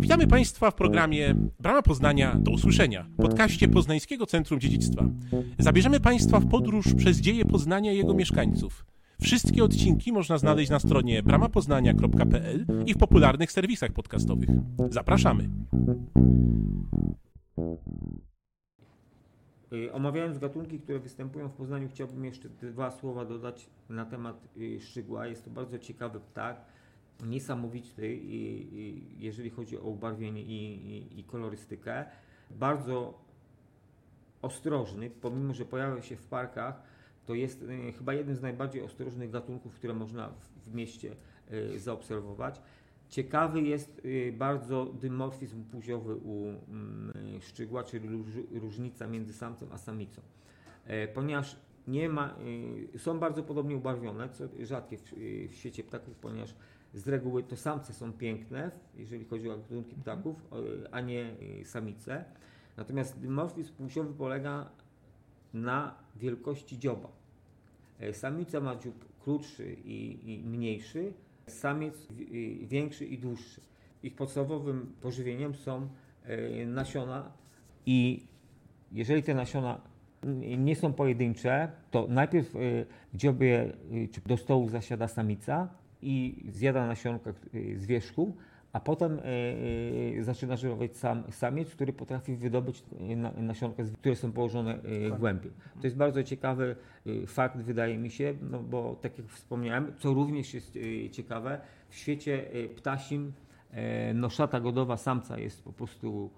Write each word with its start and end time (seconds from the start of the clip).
Witamy 0.00 0.26
Państwa 0.26 0.70
w 0.70 0.74
programie 0.74 1.34
Brama 1.60 1.82
Poznania 1.82 2.36
do 2.38 2.50
usłyszenia, 2.50 3.06
podcaście 3.16 3.68
Poznańskiego 3.68 4.26
Centrum 4.26 4.60
Dziedzictwa. 4.60 5.04
Zabierzemy 5.58 6.00
Państwa 6.00 6.40
w 6.40 6.48
podróż 6.48 6.94
przez 6.94 7.20
dzieje 7.20 7.44
Poznania 7.44 7.92
i 7.92 7.96
jego 7.96 8.14
mieszkańców. 8.14 8.86
Wszystkie 9.22 9.64
odcinki 9.64 10.12
można 10.12 10.38
znaleźć 10.38 10.70
na 10.70 10.78
stronie 10.78 11.22
bramapoznania.pl 11.22 12.66
i 12.86 12.94
w 12.94 12.98
popularnych 12.98 13.52
serwisach 13.52 13.92
podcastowych. 13.92 14.48
Zapraszamy. 14.90 15.48
Y, 19.72 19.92
Omawiając 19.92 20.38
gatunki, 20.38 20.78
które 20.78 20.98
występują 20.98 21.48
w 21.48 21.52
Poznaniu, 21.52 21.88
chciałbym 21.88 22.24
jeszcze 22.24 22.48
dwa 22.48 22.90
słowa 22.90 23.24
dodać 23.24 23.66
na 23.88 24.04
temat 24.04 24.48
y, 24.56 24.80
szczygła. 24.80 25.26
Jest 25.26 25.44
to 25.44 25.50
bardzo 25.50 25.78
ciekawy 25.78 26.20
ptak, 26.20 26.64
niesamowity, 27.26 28.16
i, 28.16 28.74
i, 28.78 29.04
jeżeli 29.18 29.50
chodzi 29.50 29.78
o 29.78 29.82
ubarwienie 29.82 30.42
i, 30.42 31.20
i, 31.20 31.24
kolorystykę. 31.24 32.04
Bardzo 32.50 33.18
ostrożny, 34.42 35.10
pomimo 35.10 35.54
że 35.54 35.64
pojawia 35.64 36.02
się 36.02 36.16
w 36.16 36.26
parkach, 36.26 36.82
to 37.26 37.34
jest 37.34 37.62
y, 37.62 37.92
chyba 37.92 38.14
jeden 38.14 38.36
z 38.36 38.42
najbardziej 38.42 38.82
ostrożnych 38.82 39.30
gatunków, 39.30 39.74
które 39.74 39.94
można 39.94 40.28
w, 40.28 40.70
w 40.70 40.74
mieście 40.74 41.16
y, 41.52 41.78
zaobserwować. 41.78 42.60
Ciekawy 43.08 43.62
jest 43.62 44.00
y, 44.04 44.34
bardzo 44.38 44.86
dymorfizm 44.86 45.64
płciowy 45.64 46.16
u 46.16 46.46
mm, 46.68 47.12
szczygła, 47.40 47.84
czyli 47.84 48.08
róż- 48.08 48.60
różnica 48.60 49.06
między 49.06 49.32
samcem 49.32 49.68
a 49.72 49.78
samicą. 49.78 50.22
Ponieważ 51.14 51.56
nie 51.88 52.08
ma, 52.08 52.34
są 52.96 53.18
bardzo 53.18 53.42
podobnie 53.42 53.76
ubarwione, 53.76 54.28
co 54.28 54.44
rzadkie 54.60 54.98
w, 54.98 55.02
w 55.48 55.54
świecie 55.54 55.84
ptaków, 55.84 56.16
ponieważ 56.16 56.54
z 56.94 57.08
reguły 57.08 57.42
to 57.42 57.56
samce 57.56 57.92
są 57.92 58.12
piękne, 58.12 58.70
jeżeli 58.96 59.24
chodzi 59.24 59.50
o 59.50 59.56
gatunki 59.56 59.94
ptaków, 59.94 60.36
a 60.90 61.00
nie 61.00 61.34
y, 61.60 61.64
samice. 61.64 62.24
Natomiast 62.76 63.20
dymorfizm 63.20 63.74
płciowy 63.74 64.14
polega 64.14 64.70
na 65.54 65.94
wielkości 66.16 66.78
dzioba. 66.78 67.08
E, 68.00 68.14
Samica 68.14 68.60
ma 68.60 68.76
dziób 68.76 69.04
krótszy 69.20 69.76
i, 69.84 70.32
i 70.32 70.38
mniejszy, 70.46 71.12
samiec 71.46 71.94
y, 72.10 72.66
większy 72.66 73.06
i 73.06 73.18
dłuższy. 73.18 73.60
Ich 74.02 74.14
podstawowym 74.14 74.92
pożywieniem 75.00 75.54
są 75.54 75.88
e, 76.24 76.66
nasiona 76.66 77.32
i 77.86 78.26
jeżeli 78.92 79.22
te 79.22 79.34
nasiona 79.34 79.80
nie 80.58 80.76
są 80.76 80.92
pojedyncze, 80.92 81.72
to 81.90 82.06
najpierw 82.08 82.54
w 83.12 83.16
dziobie 83.16 83.72
y, 83.92 84.08
czy 84.12 84.20
do 84.26 84.36
stołu 84.36 84.68
zasiada 84.68 85.08
samica 85.08 85.68
i 86.02 86.44
zjada 86.48 86.86
nasionka 86.86 87.30
y, 87.54 87.78
z 87.78 87.86
wierzchu, 87.86 88.36
a 88.72 88.80
potem 88.80 89.18
y, 89.18 89.22
y, 90.18 90.24
zaczyna 90.24 90.56
żerować 90.56 90.96
sam, 90.96 91.22
samiec, 91.30 91.74
który 91.74 91.92
potrafi 91.92 92.36
wydobyć 92.36 92.84
na, 93.16 93.32
nasionka, 93.32 93.82
które 93.98 94.16
są 94.16 94.32
położone 94.32 94.78
y, 94.84 95.18
głębiej. 95.18 95.52
To 95.80 95.86
jest 95.86 95.96
bardzo 95.96 96.22
ciekawy 96.22 96.76
fakt, 97.26 97.56
wydaje 97.56 97.98
mi 97.98 98.10
się, 98.10 98.34
no 98.50 98.62
bo 98.62 98.96
tak 99.00 99.18
jak 99.18 99.26
wspomniałem, 99.26 99.92
co 99.98 100.14
również 100.14 100.54
jest 100.54 100.78
ciekawe, 101.10 101.60
w 101.88 101.96
świecie 101.96 102.44
ptasim 102.76 103.32
e, 103.70 104.14
no, 104.14 104.30
szata 104.30 104.60
godowa 104.60 104.96
samca 104.96 105.38
jest 105.38 105.64
po 105.64 105.72
prostu 105.72 106.30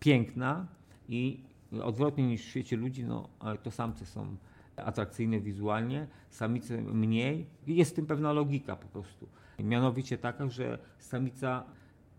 piękna 0.00 0.66
i 1.08 1.40
odwrotnie 1.82 2.26
niż 2.26 2.42
w 2.42 2.48
świecie 2.48 2.76
ludzi, 2.76 3.04
no 3.04 3.28
to 3.62 3.70
samce 3.70 4.06
są 4.06 4.36
atrakcyjne 4.76 5.40
wizualnie, 5.40 6.06
samice 6.30 6.82
mniej. 6.82 7.46
Jest 7.66 7.90
w 7.90 7.94
tym 7.94 8.06
pewna 8.06 8.32
logika 8.32 8.76
po 8.76 8.88
prostu. 8.88 9.28
Mianowicie 9.58 10.18
taka, 10.18 10.48
że 10.48 10.78
samica 10.98 11.64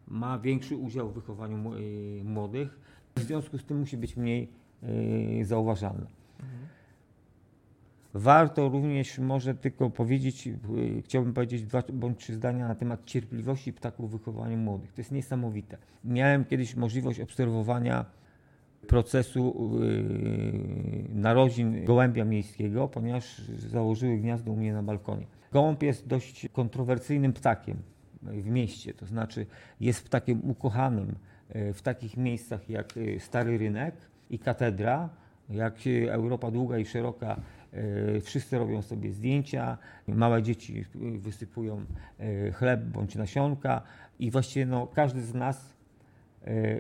ma 0.07 0.39
większy 0.39 0.75
udział 0.75 1.09
w 1.09 1.13
wychowaniu 1.13 1.73
y, 1.75 2.21
młodych, 2.23 2.79
w 3.15 3.19
związku 3.19 3.57
z 3.57 3.65
tym 3.65 3.79
musi 3.79 3.97
być 3.97 4.17
mniej 4.17 4.49
y, 5.41 5.45
zauważalna. 5.45 6.07
Warto 8.13 8.69
również 8.69 9.19
może 9.19 9.55
tylko 9.55 9.89
powiedzieć, 9.89 10.47
y, 10.47 11.01
chciałbym 11.01 11.33
powiedzieć 11.33 11.63
dwa 11.63 11.83
bądź 11.93 12.19
trzy 12.19 12.35
zdania 12.35 12.67
na 12.67 12.75
temat 12.75 13.05
cierpliwości 13.05 13.73
ptaków 13.73 14.09
w 14.09 14.17
wychowaniu 14.17 14.57
młodych. 14.57 14.93
To 14.93 15.01
jest 15.01 15.11
niesamowite. 15.11 15.77
Miałem 16.03 16.45
kiedyś 16.45 16.75
możliwość 16.75 17.19
obserwowania 17.19 18.05
procesu 18.87 19.71
y, 19.83 21.09
narodzin 21.09 21.85
gołębia 21.85 22.25
miejskiego, 22.25 22.87
ponieważ 22.87 23.41
założyły 23.57 24.17
gniazdo 24.17 24.51
u 24.51 24.55
mnie 24.55 24.73
na 24.73 24.83
balkonie. 24.83 25.25
Gołąb 25.51 25.83
jest 25.83 26.07
dość 26.07 26.47
kontrowersyjnym 26.53 27.33
ptakiem 27.33 27.77
w 28.21 28.49
mieście, 28.49 28.93
to 28.93 29.05
znaczy 29.05 29.45
jest 29.79 30.05
ptakiem 30.05 30.49
ukochanym 30.49 31.15
y, 31.55 31.73
w 31.73 31.81
takich 31.81 32.17
miejscach 32.17 32.69
jak 32.69 32.97
y, 32.97 33.19
Stary 33.19 33.57
Rynek 33.57 33.95
i 34.29 34.39
Katedra, 34.39 35.09
jak 35.49 35.75
Europa 36.09 36.51
długa 36.51 36.77
i 36.77 36.85
szeroka, 36.85 37.41
wszyscy 38.21 38.57
robią 38.57 38.81
sobie 38.81 39.11
zdjęcia, 39.11 39.77
małe 40.07 40.43
dzieci 40.43 40.85
wysypują 40.95 41.85
chleb 42.53 42.81
bądź 42.81 43.15
nasionka 43.15 43.81
i 44.19 44.31
właściwie 44.31 44.65
no, 44.65 44.87
każdy 44.87 45.21
z 45.21 45.33
nas 45.33 45.73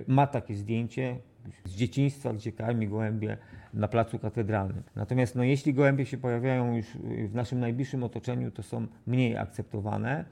ma 0.07 0.27
takie 0.27 0.55
zdjęcie 0.55 1.19
z 1.65 1.75
dzieciństwa, 1.75 2.33
gdzie 2.33 2.51
karmi 2.51 2.87
gołębie 2.87 3.37
na 3.73 3.87
placu 3.87 4.19
katedralnym. 4.19 4.83
Natomiast 4.95 5.35
no, 5.35 5.43
jeśli 5.43 5.73
gołębie 5.73 6.05
się 6.05 6.17
pojawiają 6.17 6.75
już 6.75 6.95
y, 6.95 7.27
w 7.27 7.35
naszym 7.35 7.59
najbliższym 7.59 8.03
otoczeniu, 8.03 8.51
to 8.51 8.63
są 8.63 8.87
mniej 9.07 9.37
akceptowane. 9.37 10.25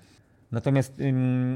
Natomiast 0.52 1.02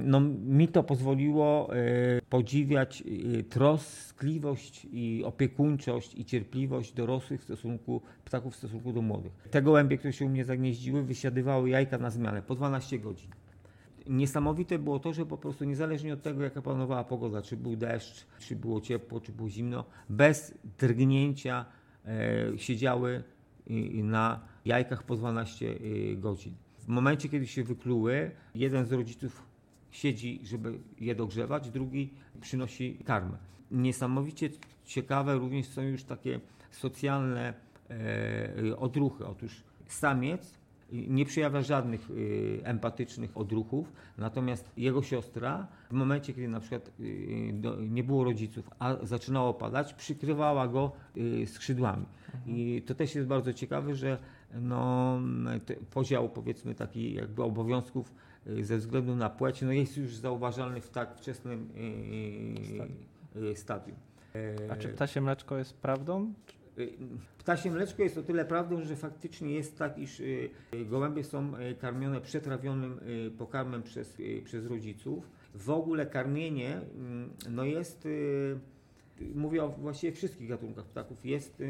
no, 0.03 0.19
mi 0.45 0.67
to 0.67 0.83
pozwoliło 0.83 1.75
y, 1.75 2.21
podziwiać 2.29 3.03
y, 3.39 3.43
troskliwość 3.43 4.87
i 4.91 5.23
opiekuńczość 5.25 6.15
i 6.15 6.25
cierpliwość 6.25 6.93
dorosłych 6.93 7.41
w 7.41 7.43
stosunku, 7.43 8.01
ptaków 8.25 8.53
w 8.53 8.57
stosunku 8.57 8.93
do 8.93 9.01
młodych. 9.01 9.31
Te 9.51 9.61
gołębie, 9.61 9.97
które 9.97 10.13
się 10.13 10.25
u 10.25 10.29
mnie 10.29 10.45
zagnieździły, 10.45 11.03
wysiadywały 11.03 11.69
jajka 11.69 11.97
na 11.97 12.09
zmianę 12.09 12.41
po 12.41 12.55
12 12.55 12.99
godzin. 12.99 13.29
Niesamowite 14.09 14.79
było 14.79 14.99
to, 14.99 15.13
że 15.13 15.25
po 15.25 15.37
prostu 15.37 15.65
niezależnie 15.65 16.13
od 16.13 16.21
tego, 16.21 16.43
jaka 16.43 16.61
panowała 16.61 17.03
pogoda, 17.03 17.41
czy 17.41 17.57
był 17.57 17.75
deszcz, 17.75 18.25
czy 18.39 18.55
było 18.55 18.81
ciepło, 18.81 19.21
czy 19.21 19.31
było 19.31 19.49
zimno, 19.49 19.85
bez 20.09 20.57
drgnięcia 20.79 21.65
e, 22.05 22.57
siedziały 22.57 23.23
na 24.03 24.39
jajkach 24.65 25.03
po 25.03 25.15
12 25.15 25.65
y, 25.65 26.15
godzin. 26.17 26.53
W 26.79 26.87
momencie, 26.87 27.29
kiedy 27.29 27.47
się 27.47 27.63
wykluły, 27.63 28.31
jeden 28.55 28.85
z 28.85 28.91
rodziców 28.91 29.43
siedzi, 29.91 30.39
żeby 30.43 30.79
je 30.99 31.15
dogrzewać, 31.15 31.69
drugi 31.69 32.13
przynosi 32.41 32.97
karmę. 33.05 33.37
Niesamowicie 33.71 34.49
ciekawe 34.85 35.35
również 35.35 35.67
są 35.67 35.81
już 35.81 36.03
takie 36.03 36.39
socjalne 36.71 37.53
e, 37.89 38.77
odruchy. 38.77 39.25
Otóż 39.25 39.63
samiec 39.87 40.58
nie 40.91 41.25
przejawia 41.25 41.61
żadnych 41.61 42.09
y, 42.09 42.61
empatycznych 42.63 43.37
odruchów, 43.37 43.93
natomiast 44.17 44.71
jego 44.77 45.03
siostra 45.03 45.67
w 45.89 45.93
momencie, 45.93 46.33
kiedy 46.33 46.47
na 46.47 46.59
przykład 46.59 46.91
y, 46.99 47.53
nie 47.89 48.03
było 48.03 48.23
rodziców, 48.23 48.69
a 48.79 48.95
zaczynało 49.03 49.53
padać, 49.53 49.93
przykrywała 49.93 50.67
go 50.67 50.91
y, 51.17 51.45
skrzydłami. 51.47 52.05
I 52.45 52.83
to 52.85 52.95
też 52.95 53.15
jest 53.15 53.27
bardzo 53.27 53.53
ciekawe, 53.53 53.95
że 53.95 54.17
no, 54.61 55.19
podział 55.91 56.29
powiedzmy 56.29 56.75
taki 56.75 57.13
jakby 57.13 57.43
obowiązków 57.43 58.13
ze 58.61 58.77
względu 58.77 59.15
na 59.15 59.29
płeć 59.29 59.61
no, 59.61 59.71
jest 59.71 59.97
już 59.97 60.15
zauważalny 60.15 60.81
w 60.81 60.89
tak 60.89 61.17
wczesnym 61.17 61.69
stadium. 63.55 63.97
A 64.71 64.75
czy 64.75 64.87
ptasie 64.87 65.21
mleczko 65.21 65.57
jest 65.57 65.77
prawdą? 65.77 66.33
Y, 66.79 66.97
Ptasie 67.37 67.71
mleczko 67.71 68.03
jest 68.03 68.17
o 68.17 68.23
tyle 68.23 68.45
prawdą, 68.45 68.83
że 68.83 68.95
faktycznie 68.95 69.53
jest 69.53 69.77
tak, 69.77 69.97
iż 69.97 70.19
y, 70.19 70.49
gołębie 70.89 71.23
są 71.23 71.57
y, 71.57 71.75
karmione 71.75 72.21
przetrawionym 72.21 72.99
y, 73.27 73.31
pokarmem 73.31 73.83
przez, 73.83 74.19
y, 74.19 74.41
przez 74.45 74.65
rodziców. 74.65 75.29
W 75.55 75.69
ogóle 75.69 76.05
karmienie 76.05 76.75
mm, 76.75 77.29
no 77.49 77.63
jest, 77.63 78.05
y, 78.05 78.59
mówię 79.35 79.63
o 79.63 79.69
właściwie 79.69 80.13
wszystkich 80.13 80.49
gatunkach 80.49 80.85
ptaków, 80.85 81.25
jest 81.25 81.61
y, 81.61 81.65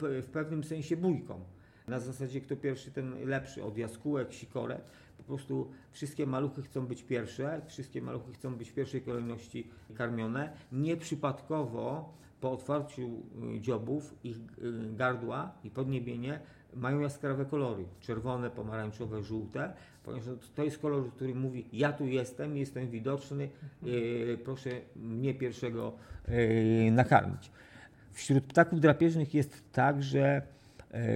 w 0.00 0.28
pewnym 0.32 0.64
sensie 0.64 0.96
bójką. 0.96 1.40
Na 1.88 2.00
zasadzie 2.00 2.40
kto 2.40 2.56
pierwszy, 2.56 2.90
ten 2.90 3.28
lepszy, 3.28 3.64
od 3.64 3.78
jaskółek, 3.78 4.32
sikorek. 4.32 4.80
Po 5.18 5.22
prostu 5.22 5.70
wszystkie 5.92 6.26
maluchy 6.26 6.62
chcą 6.62 6.86
być 6.86 7.02
pierwsze, 7.02 7.60
wszystkie 7.66 8.02
maluchy 8.02 8.32
chcą 8.32 8.54
być 8.54 8.70
w 8.70 8.74
pierwszej 8.74 9.02
kolejności 9.02 9.70
karmione. 9.94 10.52
Nieprzypadkowo 10.72 12.12
po 12.40 12.52
otwarciu 12.52 13.22
y, 13.56 13.60
dziobów 13.60 14.14
ich 14.24 14.36
y, 14.36 14.40
gardła 14.96 15.52
i 15.64 15.70
podniebienie 15.70 16.40
mają 16.74 17.00
jaskrawe 17.00 17.44
kolory. 17.44 17.84
Czerwone, 18.00 18.50
pomarańczowe, 18.50 19.22
żółte. 19.22 19.72
Ponieważ 20.04 20.28
to 20.54 20.64
jest 20.64 20.78
kolor, 20.78 21.10
który 21.10 21.34
mówi 21.34 21.64
ja 21.72 21.92
tu 21.92 22.06
jestem, 22.06 22.56
jestem 22.56 22.90
widoczny, 22.90 23.48
y, 23.86 24.38
proszę 24.44 24.70
mnie 24.96 25.34
pierwszego 25.34 25.92
nakarmić. 26.92 27.50
Wśród 28.12 28.44
ptaków 28.44 28.80
drapieżnych 28.80 29.34
jest 29.34 29.72
tak, 29.72 30.02
że 30.02 30.42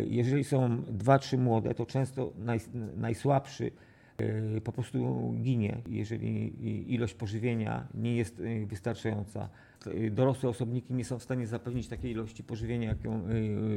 jeżeli 0.07 0.45
są 0.45 0.83
dwa, 0.83 1.19
trzy 1.19 1.39
młode, 1.39 1.75
to 1.75 1.87
często 1.87 2.33
naj, 2.39 2.61
najsłabszy 2.97 3.71
po 4.65 4.73
prostu 4.73 5.33
ginie, 5.43 5.79
jeżeli 5.89 6.95
ilość 6.95 7.15
pożywienia 7.15 7.87
nie 7.95 8.17
jest 8.17 8.41
y, 8.41 8.67
wystarczająca. 8.67 9.49
Dorosłe 10.11 10.51
osobniki 10.51 10.95
nie 10.95 11.05
są 11.05 11.19
w 11.19 11.23
stanie 11.23 11.47
zapewnić 11.47 11.89
takiej 11.89 12.11
ilości 12.11 12.45
pożywienia, 12.45 12.89
jaką 12.89 13.23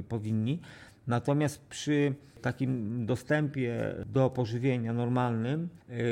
powinni. 0.09 0.59
Natomiast 1.07 1.67
przy 1.67 2.15
takim 2.41 3.05
dostępie 3.05 3.95
do 4.05 4.29
pożywienia 4.29 4.93
normalnym, 4.93 5.69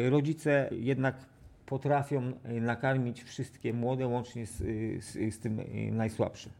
rodzice 0.09 0.69
jednak 0.71 1.25
potrafią 1.65 2.31
nakarmić 2.61 3.23
wszystkie 3.23 3.73
młode, 3.73 4.07
łącznie 4.07 4.45
z, 4.47 4.57
z, 5.03 5.35
z 5.35 5.39
tym 5.39 5.61
najsłabszym. 5.91 6.51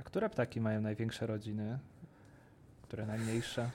A 0.00 0.02
które 0.02 0.30
ptaki 0.30 0.60
mają 0.60 0.80
największe 0.80 1.26
rodziny? 1.26 1.78
Które 2.82 3.06
najmniejsze? 3.06 3.70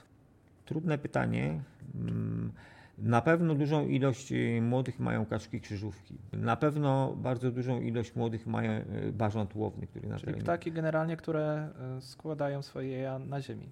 Trudne 0.64 0.98
pytanie. 0.98 1.60
Mm, 1.94 2.52
na 2.98 3.20
pewno 3.20 3.54
dużą 3.54 3.86
ilość 3.86 4.32
y, 4.32 4.62
młodych 4.62 4.98
mają 4.98 5.26
kaczki 5.26 5.60
krzyżówki. 5.60 6.14
Na 6.32 6.56
pewno 6.56 7.16
bardzo 7.16 7.50
dużą 7.50 7.80
ilość 7.80 8.14
młodych 8.14 8.46
mają 8.46 8.72
y, 8.72 9.12
barząt 9.12 9.54
łowny, 9.54 9.86
który 9.86 10.08
na 10.08 10.18
Czyli 10.18 10.34
ptaki 10.34 10.72
generalnie, 10.72 11.16
które 11.16 11.68
y, 11.98 12.00
składają 12.00 12.62
swoje 12.62 12.90
jaja 12.90 13.18
na 13.18 13.40
ziemi. 13.40 13.68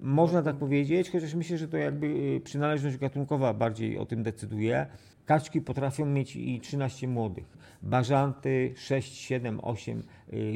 Można 0.00 0.42
tak 0.42 0.56
powiedzieć, 0.56 1.10
chociaż 1.10 1.34
myślę, 1.34 1.58
że 1.58 1.68
to 1.68 1.76
jakby 1.76 2.40
przynależność 2.44 2.96
gatunkowa 2.96 3.54
bardziej 3.54 3.98
o 3.98 4.06
tym 4.06 4.22
decyduje. 4.22 4.86
Kaczki 5.26 5.60
potrafią 5.60 6.06
mieć 6.06 6.36
i 6.36 6.60
13 6.60 7.08
młodych. 7.08 7.44
Bażanty 7.82 8.72
6, 8.76 9.14
7, 9.14 9.60
8, 9.62 10.02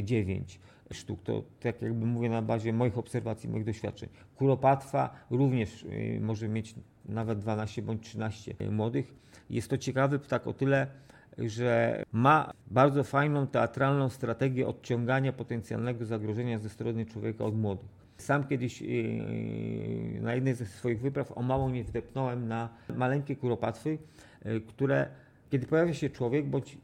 9 0.02 0.60
sztuk. 0.92 1.22
To 1.22 1.42
tak 1.60 1.82
jakby 1.82 2.06
mówię 2.06 2.28
na 2.28 2.42
bazie 2.42 2.72
moich 2.72 2.98
obserwacji, 2.98 3.48
moich 3.48 3.64
doświadczeń. 3.64 4.08
Kuropatwa 4.36 5.14
również 5.30 5.86
może 6.20 6.48
mieć 6.48 6.74
nawet 7.06 7.38
12 7.38 7.82
bądź 7.82 8.02
13 8.02 8.54
młodych. 8.70 9.14
Jest 9.50 9.70
to 9.70 9.78
ciekawy 9.78 10.18
ptak 10.18 10.46
o 10.46 10.52
tyle, 10.52 10.86
że 11.38 12.02
ma 12.12 12.52
bardzo 12.66 13.04
fajną 13.04 13.46
teatralną 13.46 14.08
strategię 14.08 14.66
odciągania 14.66 15.32
potencjalnego 15.32 16.04
zagrożenia 16.04 16.58
ze 16.58 16.68
strony 16.68 17.06
człowieka 17.06 17.44
od 17.44 17.56
młodych. 17.56 18.02
Sam 18.18 18.48
kiedyś 18.48 18.82
y, 18.82 20.18
na 20.20 20.34
jednej 20.34 20.54
ze 20.54 20.66
swoich 20.66 21.00
wypraw 21.00 21.38
o 21.38 21.42
mało 21.42 21.70
nie 21.70 21.84
wdepnąłem 21.84 22.48
na 22.48 22.68
maleńkie 22.96 23.36
kuropatwy, 23.36 23.98
które 24.68 25.06
kiedy 25.52 25.66
pojawia 25.66 25.94
się 25.94 26.10
człowiek 26.10 26.46
bądź 26.46 26.78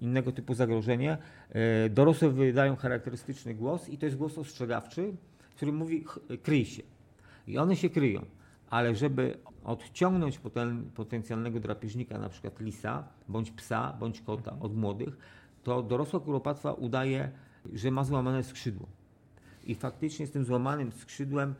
innego 0.00 0.32
typu 0.32 0.54
zagrożenie, 0.54 1.18
e, 1.50 1.90
dorosłe 1.90 2.30
wydają 2.30 2.76
charakterystyczny 2.76 3.54
głos 3.54 3.88
i 3.88 3.98
to 3.98 4.06
jest 4.06 4.18
głos 4.18 4.38
ostrzegawczy, 4.38 5.12
który 5.56 5.72
mówi 5.72 6.04
kryj 6.42 6.64
się. 6.64 6.82
I 7.46 7.58
one 7.58 7.76
się 7.76 7.90
kryją, 7.90 8.24
ale 8.70 8.94
żeby 8.94 9.38
odciągnąć 9.64 10.38
poten, 10.38 10.90
potencjalnego 10.94 11.60
drapieżnika, 11.60 12.18
na 12.18 12.28
przykład 12.28 12.60
lisa, 12.60 13.04
bądź 13.28 13.50
psa, 13.50 13.96
bądź 14.00 14.20
kota 14.20 14.56
od 14.60 14.76
młodych, 14.76 15.16
to 15.62 15.82
dorosła 15.82 16.20
kuropatwa 16.20 16.72
udaje, 16.72 17.30
że 17.72 17.90
ma 17.90 18.04
złamane 18.04 18.44
skrzydło. 18.44 18.86
I 19.64 19.74
faktycznie 19.74 20.26
z 20.26 20.30
tym 20.30 20.44
złamanym 20.44 20.92
skrzydłem 20.92 21.54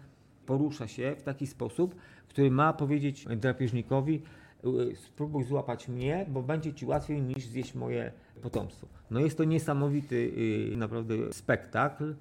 porusza 0.46 0.88
się 0.88 1.16
w 1.18 1.22
taki 1.22 1.46
sposób, 1.46 1.94
który 2.28 2.50
ma 2.50 2.72
powiedzieć 2.72 3.26
drapieżnikowi, 3.36 4.22
Y, 4.66 4.96
spróbuj 4.96 5.44
złapać 5.44 5.88
mnie, 5.88 6.26
bo 6.28 6.42
będzie 6.42 6.74
ci 6.74 6.86
łatwiej 6.86 7.22
niż 7.22 7.46
zjeść 7.46 7.74
moje 7.74 8.12
potomstwo. 8.42 8.86
No 9.10 9.20
jest 9.20 9.38
to 9.38 9.44
niesamowity 9.44 10.32
y, 10.72 10.76
naprawdę 10.76 11.14
spektakl. 11.32 12.14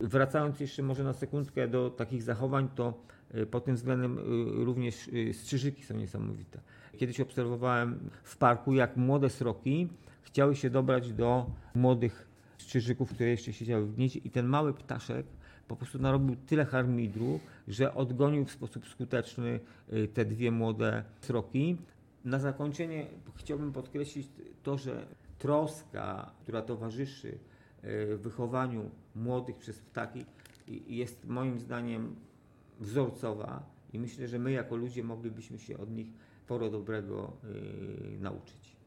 Wracając 0.00 0.60
jeszcze 0.60 0.82
może 0.82 1.04
na 1.04 1.12
sekundkę 1.12 1.68
do 1.68 1.90
takich 1.90 2.22
zachowań, 2.22 2.68
to 2.74 2.88
y, 2.88 2.92
pod 3.50 3.64
tym 3.64 3.74
względem 3.74 4.18
również 4.64 5.10
strzyżyki 5.32 5.84
są 5.84 5.94
niesamowite. 5.94 6.60
Kiedyś 6.96 7.20
obserwowałem 7.20 8.10
w 8.22 8.36
parku, 8.36 8.74
jak 8.74 8.96
młode 8.96 9.30
sroki 9.30 9.88
chciały 10.22 10.56
się 10.56 10.70
dobrać 10.70 11.12
do 11.12 11.46
młodych 11.74 12.28
strzyżyków, 12.58 13.10
które 13.10 13.30
jeszcze 13.30 13.52
siedziały 13.52 13.86
w 13.86 13.94
gnieździe 13.94 14.20
i 14.24 14.30
ten 14.30 14.46
mały 14.46 14.74
ptaszek 14.74 15.26
po 15.68 15.76
prostu 15.76 15.98
narobił 15.98 16.36
tyle 16.36 16.64
harmidru, 16.64 17.40
że 17.68 17.94
odgonił 17.94 18.44
w 18.44 18.50
sposób 18.50 18.88
skuteczny 18.88 19.60
y, 19.92 20.08
te 20.08 20.24
dwie 20.24 20.50
młode 20.50 21.04
sroki. 21.20 21.76
Na 22.24 22.38
zakończenie 22.38 23.06
chciałbym 23.36 23.72
podkreślić 23.72 24.28
to, 24.62 24.78
że 24.78 25.06
troska, 25.38 26.30
która 26.42 26.62
towarzyszy 26.62 27.38
y, 27.84 28.16
wychowaniu 28.16 28.90
młodych 29.14 29.56
przez 29.56 29.78
ptaki 29.78 30.24
jest 30.86 31.24
moim 31.26 31.60
zdaniem 31.60 32.16
wzorcowa 32.78 33.70
i 33.92 33.98
myślę, 33.98 34.28
że 34.28 34.38
my 34.38 34.52
jako 34.52 34.76
ludzie 34.76 35.04
moglibyśmy 35.04 35.58
się 35.58 35.78
od 35.78 35.90
nich 35.90 36.12
sporo 36.44 36.70
dobrego 36.70 37.36
y, 37.44 38.18
nauczyć. 38.20 38.77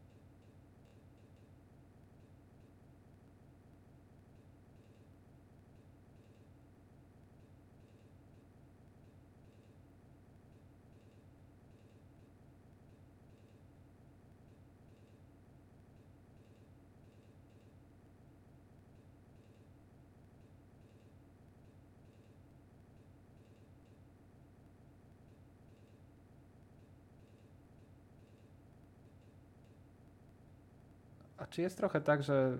Czy 31.51 31.61
jest 31.61 31.77
trochę 31.77 32.01
tak, 32.01 32.23
że 32.23 32.57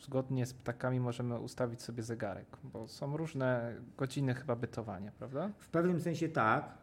zgodnie 0.00 0.46
z 0.46 0.54
ptakami 0.54 1.00
możemy 1.00 1.38
ustawić 1.38 1.82
sobie 1.82 2.02
zegarek? 2.02 2.46
Bo 2.64 2.88
są 2.88 3.16
różne 3.16 3.76
godziny 3.98 4.34
chyba 4.34 4.56
bytowania, 4.56 5.12
prawda? 5.18 5.50
W 5.58 5.68
pewnym 5.68 6.00
sensie 6.00 6.28
tak. 6.28 6.78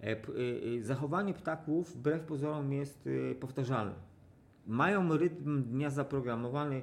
E, 0.00 0.06
e, 0.06 0.16
e, 0.78 0.82
zachowanie 0.82 1.34
ptaków 1.34 1.96
wbrew 1.96 2.22
pozorom 2.22 2.72
jest 2.72 3.08
powtarzalne. 3.40 3.94
Mają 4.66 5.16
rytm 5.16 5.62
dnia 5.62 5.90
zaprogramowany, 5.90 6.82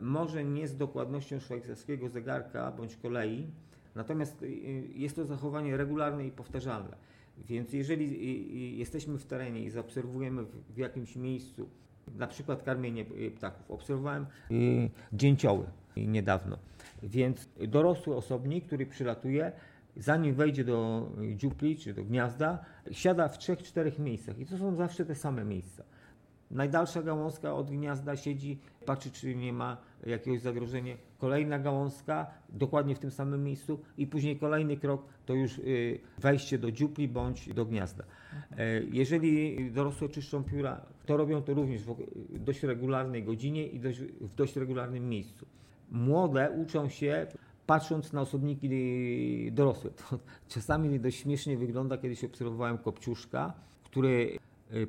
może 0.00 0.44
nie 0.44 0.68
z 0.68 0.76
dokładnością 0.76 1.40
szwajcarskiego 1.40 2.08
zegarka 2.08 2.72
bądź 2.72 2.96
kolei, 2.96 3.46
natomiast 3.94 4.44
jest 4.94 5.16
to 5.16 5.24
zachowanie 5.24 5.76
regularne 5.76 6.26
i 6.26 6.30
powtarzalne. 6.30 6.96
Więc 7.38 7.72
jeżeli 7.72 8.78
jesteśmy 8.78 9.18
w 9.18 9.26
terenie 9.26 9.64
i 9.64 9.70
zaobserwujemy 9.70 10.44
w 10.70 10.76
jakimś 10.76 11.16
miejscu 11.16 11.68
na 12.16 12.26
przykład 12.26 12.62
karmienie 12.62 13.04
y, 13.18 13.30
ptaków. 13.30 13.70
Obserwowałem 13.70 14.26
y, 14.50 14.90
dzięcioły 15.12 15.66
niedawno. 15.96 16.58
Więc 17.02 17.48
dorosły 17.68 18.16
osobnik, 18.16 18.66
który 18.66 18.86
przylatuje, 18.86 19.52
zanim 19.96 20.34
wejdzie 20.34 20.64
do 20.64 21.08
dziupli 21.36 21.76
czy 21.76 21.94
do 21.94 22.04
gniazda, 22.04 22.64
siada 22.90 23.28
w 23.28 23.38
trzech, 23.38 23.62
czterech 23.62 23.98
miejscach 23.98 24.38
i 24.38 24.46
to 24.46 24.58
są 24.58 24.74
zawsze 24.74 25.04
te 25.04 25.14
same 25.14 25.44
miejsca. 25.44 25.84
Najdalsza 26.50 27.02
gałązka 27.02 27.54
od 27.54 27.70
gniazda 27.70 28.16
siedzi, 28.16 28.58
patrzy, 28.86 29.10
czy 29.10 29.34
nie 29.34 29.52
ma 29.52 29.76
jakiegoś 30.06 30.40
zagrożenia. 30.40 30.96
Kolejna 31.18 31.58
gałązka 31.58 32.26
dokładnie 32.48 32.94
w 32.94 32.98
tym 32.98 33.10
samym 33.10 33.44
miejscu 33.44 33.78
i 33.98 34.06
później 34.06 34.38
kolejny 34.38 34.76
krok 34.76 35.02
to 35.26 35.34
już 35.34 35.58
y, 35.58 36.00
wejście 36.18 36.58
do 36.58 36.72
dziupli 36.72 37.08
bądź 37.08 37.54
do 37.54 37.64
gniazda. 37.64 38.04
E, 38.58 38.82
jeżeli 38.92 39.56
dorosłe 39.70 40.08
czyszczą 40.08 40.44
pióra, 40.44 40.80
to 41.06 41.16
robią 41.16 41.42
to 41.42 41.54
również 41.54 41.82
w 41.82 42.38
dość 42.38 42.62
regularnej 42.62 43.24
godzinie 43.24 43.66
i 43.66 43.80
dość, 43.80 44.00
w 44.00 44.34
dość 44.34 44.56
regularnym 44.56 45.08
miejscu. 45.08 45.46
Młode 45.90 46.50
uczą 46.50 46.88
się 46.88 47.26
patrząc 47.66 48.12
na 48.12 48.20
osobniki 48.20 48.68
dorosłe. 49.52 49.90
To 49.90 50.18
czasami 50.54 51.00
dość 51.00 51.18
śmiesznie 51.18 51.56
wygląda, 51.56 51.98
kiedyś 51.98 52.24
obserwowałem 52.24 52.78
kopciuszka, 52.78 53.52
który 53.84 54.08
y, 54.08 54.38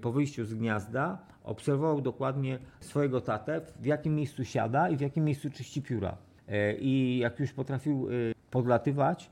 po 0.01 0.12
wyjściu 0.12 0.46
z 0.46 0.53
gniazda 0.53 1.17
obserwował 1.46 2.01
dokładnie 2.01 2.60
swojego 2.79 3.22
tatę, 3.22 3.62
w 3.79 3.86
jakim 3.86 4.15
miejscu 4.15 4.46
siada 4.46 4.89
i 4.89 4.98
w 4.98 5.01
jakim 5.01 5.25
miejscu 5.25 5.50
czyści 5.50 5.82
pióra. 5.82 6.17
E, 6.48 6.77
I 6.77 7.17
jak 7.17 7.39
już 7.39 7.53
potrafił 7.53 8.10
y, 8.10 8.34
podlatywać, 8.51 9.32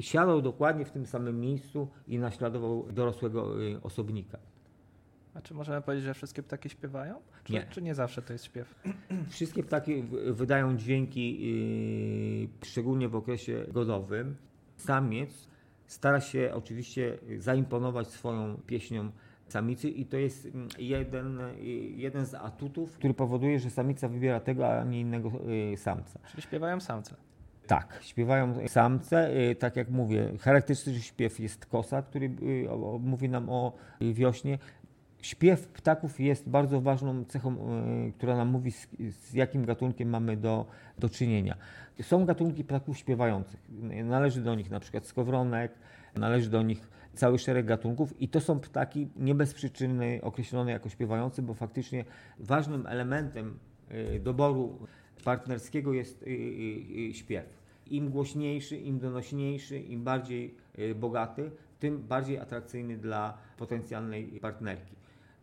siadał 0.00 0.42
dokładnie 0.42 0.84
w 0.84 0.90
tym 0.90 1.06
samym 1.06 1.40
miejscu 1.40 1.88
i 2.08 2.18
naśladował 2.18 2.92
dorosłego 2.92 3.62
y, 3.62 3.82
osobnika. 3.82 4.38
A 5.34 5.40
czy 5.40 5.54
możemy 5.54 5.82
powiedzieć, 5.82 6.04
że 6.04 6.14
wszystkie 6.14 6.42
ptaki 6.42 6.68
śpiewają? 6.68 7.14
Czy 7.44 7.52
nie, 7.52 7.66
czy 7.70 7.82
nie 7.82 7.94
zawsze 7.94 8.22
to 8.22 8.32
jest 8.32 8.44
śpiew? 8.44 8.74
Wszystkie 9.30 9.62
ptaki 9.62 10.02
wydają 10.26 10.76
dźwięki, 10.76 11.38
szczególnie 12.64 13.08
w 13.08 13.16
okresie 13.16 13.64
godowym. 13.72 14.36
Samiec 14.76 15.48
stara 15.86 16.20
się 16.20 16.50
oczywiście 16.54 17.18
zaimponować 17.38 18.08
swoją 18.08 18.56
pieśnią 18.66 19.10
samicy 19.52 19.88
i 19.88 20.06
to 20.06 20.16
jest 20.16 20.46
mm, 20.46 20.68
jeden, 20.78 21.40
y, 21.40 21.64
jeden 21.96 22.26
z 22.26 22.34
atutów, 22.34 22.92
który 22.92 23.14
powoduje, 23.14 23.58
że 23.58 23.70
samica 23.70 24.08
wybiera 24.08 24.40
tego, 24.40 24.68
a 24.68 24.84
nie 24.84 25.00
innego 25.00 25.32
yy, 25.70 25.76
samca. 25.76 26.20
Czyli 26.30 26.42
śpiewają 26.42 26.80
samce. 26.80 27.14
Tak, 27.68 27.98
śpiewają 28.02 28.68
samce. 28.68 29.36
Y, 29.50 29.54
tak 29.54 29.76
jak 29.76 29.90
mówię, 29.90 30.32
charakterystyczny 30.40 31.00
śpiew 31.00 31.40
jest 31.40 31.66
kosa, 31.66 32.02
który 32.02 32.26
y, 32.26 32.68
mówi 33.00 33.28
nam 33.28 33.50
o 33.50 33.72
wiośnie. 34.00 34.58
Śpiew 35.22 35.68
ptaków 35.68 36.20
jest 36.20 36.48
bardzo 36.48 36.80
ważną 36.80 37.24
cechą, 37.24 37.56
y, 38.08 38.12
która 38.12 38.36
nam 38.36 38.48
mówi, 38.48 38.72
z, 38.72 38.88
z 39.10 39.34
jakim 39.34 39.64
gatunkiem 39.64 40.08
mamy 40.08 40.36
do, 40.36 40.66
do 40.98 41.08
czynienia. 41.08 41.56
Są 42.02 42.24
gatunki 42.24 42.64
ptaków 42.64 42.98
śpiewających. 42.98 43.60
Należy 44.04 44.40
do 44.40 44.54
nich 44.54 44.70
na 44.70 44.80
przykład 44.80 45.06
skowronek, 45.06 45.72
należy 46.16 46.50
do 46.50 46.62
nich 46.62 46.88
cały 47.18 47.38
szereg 47.38 47.66
gatunków 47.66 48.20
i 48.20 48.28
to 48.28 48.40
są 48.40 48.60
ptaki 48.60 49.08
nie 49.16 49.34
bez 49.34 49.54
przyczyny 49.54 50.20
określone 50.22 50.70
jako 50.72 50.88
śpiewające, 50.88 51.42
bo 51.42 51.54
faktycznie 51.54 52.04
ważnym 52.38 52.86
elementem 52.86 53.58
doboru 54.20 54.78
partnerskiego 55.24 55.92
jest 55.92 56.24
śpiew 57.12 57.58
im 57.90 58.10
głośniejszy, 58.10 58.76
im 58.76 58.98
donośniejszy, 58.98 59.78
im 59.78 60.04
bardziej 60.04 60.54
y, 60.78 60.94
bogaty, 60.94 61.50
tym 61.80 62.02
bardziej 62.02 62.38
atrakcyjny 62.38 62.96
dla 62.98 63.38
potencjalnej 63.56 64.26
partnerki. 64.26 64.96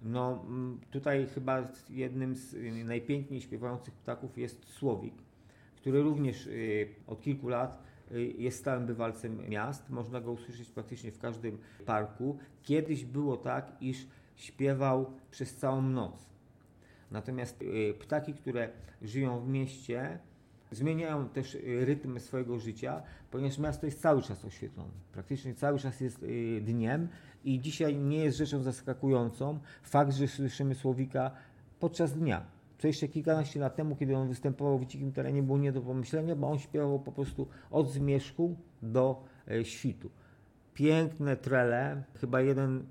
No, 0.04 0.44
mm, 0.48 0.80
tutaj 0.92 1.28
chyba 1.28 1.68
jednym 1.90 2.36
z 2.36 2.54
y, 2.54 2.84
najpiękniej 2.86 3.42
śpiewających 3.42 3.94
ptaków 3.94 4.38
jest 4.38 4.66
słowik, 4.70 5.14
który 5.76 6.02
również 6.02 6.48
y, 6.48 6.88
od 7.08 7.22
kilku 7.22 7.50
lat 7.50 7.84
jest 8.38 8.60
stałym 8.60 8.86
bywalcem 8.86 9.50
miast. 9.50 9.90
Można 9.90 10.22
go 10.22 10.32
usłyszeć 10.32 10.70
praktycznie 10.70 11.12
w 11.12 11.20
każdym 11.20 11.58
parku. 11.86 12.38
Kiedyś 12.64 13.06
było 13.06 13.38
tak, 13.38 13.72
iż 13.82 14.08
śpiewał 14.36 15.12
przez 15.32 15.56
całą 15.56 15.82
noc. 15.82 16.30
Natomiast 17.12 17.64
ptaki, 18.00 18.34
które 18.34 18.70
żyją 19.02 19.40
w 19.40 19.48
mieście, 19.48 20.20
zmieniają 20.72 21.30
też 21.30 21.56
y, 21.56 21.86
rytm 21.86 22.20
swojego 22.20 22.60
życia, 22.60 23.04
ponieważ 23.32 23.58
miasto 23.58 23.86
jest 23.86 24.02
cały 24.02 24.22
czas 24.22 24.46
oświetlone. 24.46 24.92
Praktycznie 25.12 25.56
cały 25.56 25.80
czas 25.80 26.02
jest 26.02 26.24
y, 26.24 26.62
dniem 26.62 27.08
i 27.44 27.60
dzisiaj 27.60 27.96
nie 27.96 28.18
jest 28.18 28.38
rzeczą 28.38 28.64
zaskakującą 28.64 29.60
fakt, 29.84 30.14
że 30.14 30.28
słyszymy 30.28 30.76
słowika 30.76 31.32
podczas 31.80 32.14
dnia. 32.14 32.55
Jeszcze 32.84 33.08
kilkanaście 33.08 33.60
lat 33.60 33.76
temu, 33.76 33.96
kiedy 33.96 34.18
on 34.18 34.28
występował 34.28 34.80
w 34.80 34.86
dzikim 34.86 35.12
terenie, 35.12 35.44
było 35.44 35.58
nie 35.58 35.72
do 35.72 35.82
pomyślenia, 35.82 36.36
bo 36.36 36.52
on 36.52 36.60
śpiewał 36.60 37.00
po 37.00 37.12
prostu 37.12 37.48
od 37.72 37.92
zmierzchu 37.92 38.56
do 38.82 39.24
y, 39.52 39.66
świtu. 39.66 40.10
Piękne 40.74 41.38
trele, 41.38 42.04
chyba 42.16 42.42
jeden 42.42 42.86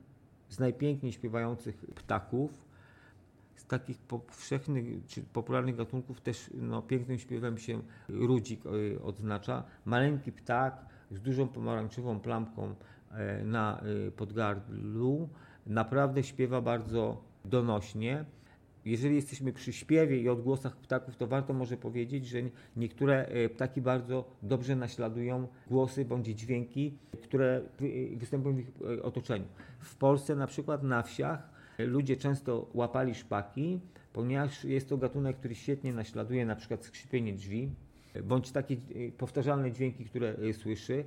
z 0.48 0.58
najpiękniej 0.58 1.12
śpiewających 1.12 1.86
ptaków 1.94 2.64
z 3.56 3.66
takich 3.66 3.98
powszechnych 3.98 5.06
czy 5.06 5.22
popularnych 5.22 5.76
gatunków 5.76 6.20
też 6.20 6.50
no, 6.54 6.82
pięknym 6.82 7.18
śpiewem 7.18 7.58
się 7.58 7.82
rudzik 8.08 8.60
e, 8.66 9.02
odznacza. 9.02 9.64
Maleńki 9.84 10.32
ptak 10.32 10.86
z 11.10 11.20
dużą 11.20 11.48
pomarańczową 11.48 12.20
plamką 12.20 12.74
e, 13.10 13.44
na 13.44 13.80
e, 13.80 14.10
podgardlu. 14.10 15.28
Naprawdę 15.66 16.22
śpiewa 16.22 16.60
bardzo 16.60 17.22
donośnie. 17.44 18.24
Jeżeli 18.84 19.14
jesteśmy 19.14 19.52
przy 19.52 19.72
śpiewie 19.72 20.20
i 20.20 20.28
odgłosach 20.28 20.76
ptaków, 20.76 21.16
to 21.16 21.26
warto 21.26 21.52
może 21.52 21.76
powiedzieć, 21.76 22.26
że 22.26 22.38
niektóre 22.76 23.28
ptaki 23.54 23.80
bardzo 23.80 24.24
dobrze 24.42 24.76
naśladują 24.76 25.48
głosy 25.66 26.04
bądź 26.04 26.26
dźwięki, 26.26 26.98
które 27.22 27.62
występują 28.16 28.56
w 28.56 28.58
ich 28.58 28.72
otoczeniu. 29.02 29.44
W 29.78 29.96
Polsce 29.96 30.36
na 30.36 30.46
przykład 30.46 30.82
na 30.82 31.02
wsiach 31.02 31.54
Ludzie 31.78 32.16
często 32.16 32.70
łapali 32.74 33.14
szpaki, 33.14 33.80
ponieważ 34.12 34.64
jest 34.64 34.88
to 34.88 34.96
gatunek, 34.96 35.36
który 35.36 35.54
świetnie 35.54 35.92
naśladuje 35.92 36.46
na 36.46 36.56
przykład 36.56 36.84
skrzypienie 36.84 37.32
drzwi, 37.32 37.70
bądź 38.24 38.50
takie 38.50 38.74
e, 38.74 39.12
powtarzalne 39.12 39.72
dźwięki, 39.72 40.04
które 40.04 40.28
e, 40.28 40.52
słyszy. 40.52 41.04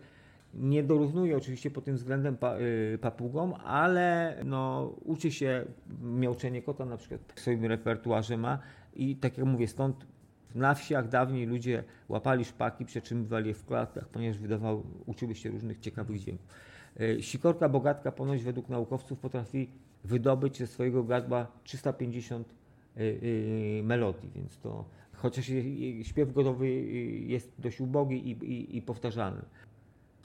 Nie 0.54 0.84
dorównuje 0.84 1.38
oczywiście 1.38 1.72
pod 1.72 1.84
tym 1.84 1.96
względem 1.96 2.38
pa, 2.38 2.58
y, 2.58 2.98
papugom, 3.01 3.54
ale 3.54 4.38
no, 4.46 4.94
uczy 5.06 5.32
się 5.32 5.66
miauczenie 6.01 6.62
kota 6.62 6.86
na 6.86 6.98
przykład 6.98 7.22
w 7.36 7.39
swoim 7.39 7.66
repertuarze 7.66 8.38
ma 8.38 8.60
i 8.96 9.16
tak 9.16 9.38
jak 9.38 9.48
mówię, 9.48 9.68
stąd 9.68 10.06
na 10.56 10.74
wsiach 10.74 11.10
dawniej 11.10 11.46
ludzie 11.46 11.84
łapali 12.10 12.46
szpaki, 12.46 12.86
przetrzymywali 12.86 13.48
je 13.48 13.54
w 13.54 13.66
klatkach, 13.66 14.10
ponieważ 14.10 14.38
wydawały, 14.38 14.82
uczyły 15.06 15.36
się 15.36 15.50
różnych 15.50 15.80
ciekawych 15.80 16.20
dźwięków. 16.20 16.48
Sikorka 17.20 17.70
bogatka 17.70 18.12
ponoć 18.12 18.44
według 18.44 18.70
naukowców 18.70 19.20
potrafi 19.20 19.70
wydobyć 20.04 20.58
ze 20.58 20.68
swojego 20.68 21.04
gardła 21.04 21.48
350 21.63 22.48
y, 22.98 23.01
y, 23.01 23.82
melodii, 23.84 24.30
więc 24.36 24.58
to 24.60 24.86
chociaż 25.13 25.51
śpiew 26.01 26.34
gotowy 26.34 26.70
jest 27.25 27.51
dość 27.60 27.82
ubogi 27.82 28.30
i, 28.30 28.32
i, 28.32 28.77
i 28.77 28.82
powtarzalny. 28.82 29.42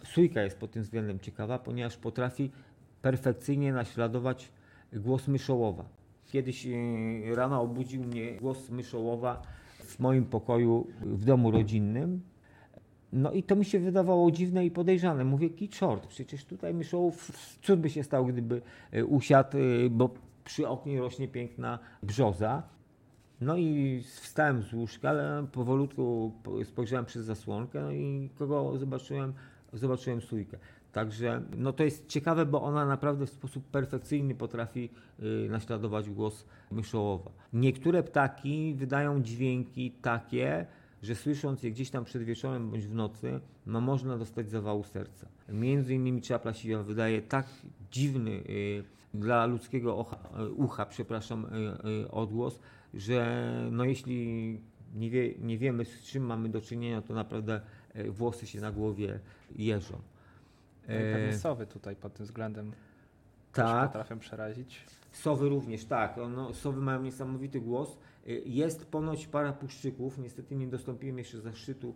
Sójka 0.05 0.43
jest 0.43 0.59
pod 0.59 0.71
tym 0.71 0.83
względem 0.83 1.21
ciekawa, 1.21 1.59
ponieważ 1.59 1.97
potrafi 1.97 2.51
perfekcyjnie 3.03 3.73
naśladować 3.73 4.53
głos 4.93 5.29
myszołowa. 5.29 5.85
Kiedyś 6.27 6.67
y, 6.67 7.35
rano 7.35 7.63
obudził 7.63 8.05
mnie 8.05 8.33
głos 8.33 8.71
myszołowa 8.71 9.43
w 9.79 9.99
moim 9.99 10.25
pokoju 10.25 10.87
w 11.01 11.25
domu 11.25 11.51
rodzinnym 11.51 12.21
no 13.13 13.33
i 13.33 13.43
to 13.43 13.57
mi 13.57 13.65
się 13.65 13.79
wydawało 13.79 14.31
dziwne 14.31 14.67
i 14.67 14.71
podejrzane. 14.71 15.25
Mówię, 15.25 15.51
kiczort, 15.51 16.07
przecież 16.07 16.45
tutaj 16.45 16.75
myszołów, 16.75 17.33
cud 17.63 17.81
by 17.81 17.91
się 17.91 18.05
stał, 18.05 18.27
gdyby 18.27 18.63
e, 18.93 19.05
usiadł, 19.05 19.57
e, 19.59 19.91
bo 19.91 20.11
przy 20.45 20.69
oknie 20.69 21.01
rośnie 21.01 21.29
piękna 21.29 21.79
brzoza. 22.03 22.63
No 23.41 23.57
i 23.57 24.01
wstałem 24.05 24.63
z 24.63 24.73
łóżka, 24.73 25.11
ale 25.11 25.47
powolutku 25.53 26.33
spojrzałem 26.65 27.05
przez 27.05 27.25
zasłonkę 27.25 27.83
no 27.83 27.93
i 27.93 28.31
kogo 28.39 28.79
zobaczyłem? 28.79 29.33
Zobaczyłem 29.73 30.21
sójkę. 30.21 30.59
Także 30.93 31.43
no 31.57 31.73
to 31.73 31.85
jest 31.85 32.09
ciekawe, 32.09 32.47
bo 32.47 32.63
ona 32.63 32.87
naprawdę 32.87 33.27
w 33.27 33.31
sposób 33.31 33.65
perfekcyjny 33.65 34.35
potrafi 34.35 34.91
y, 35.21 35.49
naśladować 35.51 36.11
głos 36.11 36.47
myszołowa. 36.71 37.31
Niektóre 37.53 38.03
ptaki 38.03 38.75
wydają 38.75 39.23
dźwięki 39.23 39.91
takie, 39.91 40.67
że 41.03 41.15
słysząc 41.15 41.63
je 41.63 41.71
gdzieś 41.71 41.91
tam 41.91 42.05
przed 42.05 42.23
wieczorem 42.23 42.71
bądź 42.71 42.87
w 42.87 42.95
nocy, 42.95 43.41
no 43.67 43.81
można 43.81 44.19
dostać 44.19 44.51
zawału 44.51 44.85
serca. 44.85 45.29
Między 45.49 45.95
innymi 45.95 46.23
czapla 46.23 46.55
siwa 46.55 46.83
wydaje 46.83 47.23
tak 47.23 47.47
dziwny 47.91 48.31
y, 48.31 48.85
dla 49.15 49.47
ludzkiego 49.47 49.99
ocha, 49.99 50.19
y, 50.41 50.51
ucha, 50.51 50.87
przepraszam, 50.87 51.45
y, 51.45 51.89
y, 52.05 52.11
odgłos, 52.11 52.61
że 52.95 53.49
no 53.71 53.85
jeśli 53.85 54.61
nie, 54.95 55.11
wie, 55.11 55.35
nie 55.39 55.59
wiemy 55.59 55.85
z 55.85 56.03
czym 56.03 56.27
mamy 56.27 56.49
do 56.49 56.61
czynienia, 56.61 57.03
to 57.03 57.15
naprawdę 57.15 57.61
włosy 58.11 58.47
się 58.47 58.61
na 58.61 58.73
głowie 58.73 59.21
jeżą. 59.57 59.95
No 60.89 60.95
pewnie 61.13 61.39
sowy 61.39 61.67
tutaj 61.67 61.97
pod 61.97 62.15
tym 62.15 62.27
względem 62.27 62.73
tak. 63.53 63.87
potrafią 63.87 64.19
przerazić. 64.19 64.85
Sowy 65.13 65.49
również, 65.49 65.85
tak. 65.85 66.17
No, 66.31 66.55
sowy 66.55 66.81
mają 66.81 67.03
niesamowity 67.03 67.61
głos. 67.61 67.99
Y, 68.29 68.43
jest 68.47 68.87
ponoć 68.87 69.27
para 69.27 69.53
puszczyków, 69.53 70.19
niestety 70.19 70.57
nie 70.57 70.67
dostąpiłem 70.67 71.19
jeszcze 71.19 71.41
zaszczytu 71.41 71.95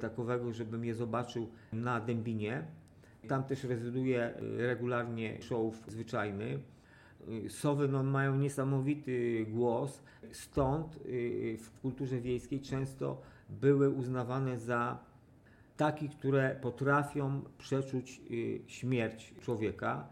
takowego, 0.00 0.52
żebym 0.52 0.84
je 0.84 0.94
zobaczył 0.94 1.48
na 1.72 2.00
Dębinie. 2.00 2.64
Tam 3.28 3.44
też 3.44 3.64
rezyduje 3.64 4.34
regularnie 4.56 5.42
show 5.42 5.74
zwyczajny. 5.86 6.58
Sowy 7.48 7.88
no, 7.88 8.02
mają 8.02 8.38
niesamowity 8.38 9.46
głos, 9.48 10.02
stąd 10.32 10.98
w 11.58 11.70
kulturze 11.82 12.20
wiejskiej 12.20 12.60
często 12.60 13.22
były 13.48 13.90
uznawane 13.90 14.58
za 14.58 14.98
takich, 15.76 16.10
które 16.10 16.56
potrafią 16.62 17.42
przeczuć 17.58 18.20
śmierć 18.66 19.34
człowieka. 19.40 20.08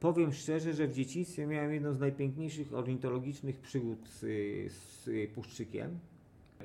Powiem 0.00 0.32
szczerze, 0.32 0.74
że 0.74 0.88
w 0.88 0.92
dzieciństwie 0.92 1.46
miałem 1.46 1.72
jedną 1.72 1.94
z 1.94 2.00
najpiękniejszych 2.00 2.74
ornitologicznych 2.74 3.60
przygód 3.60 4.08
z, 4.08 4.20
z 4.72 5.10
puszczykiem. 5.34 5.98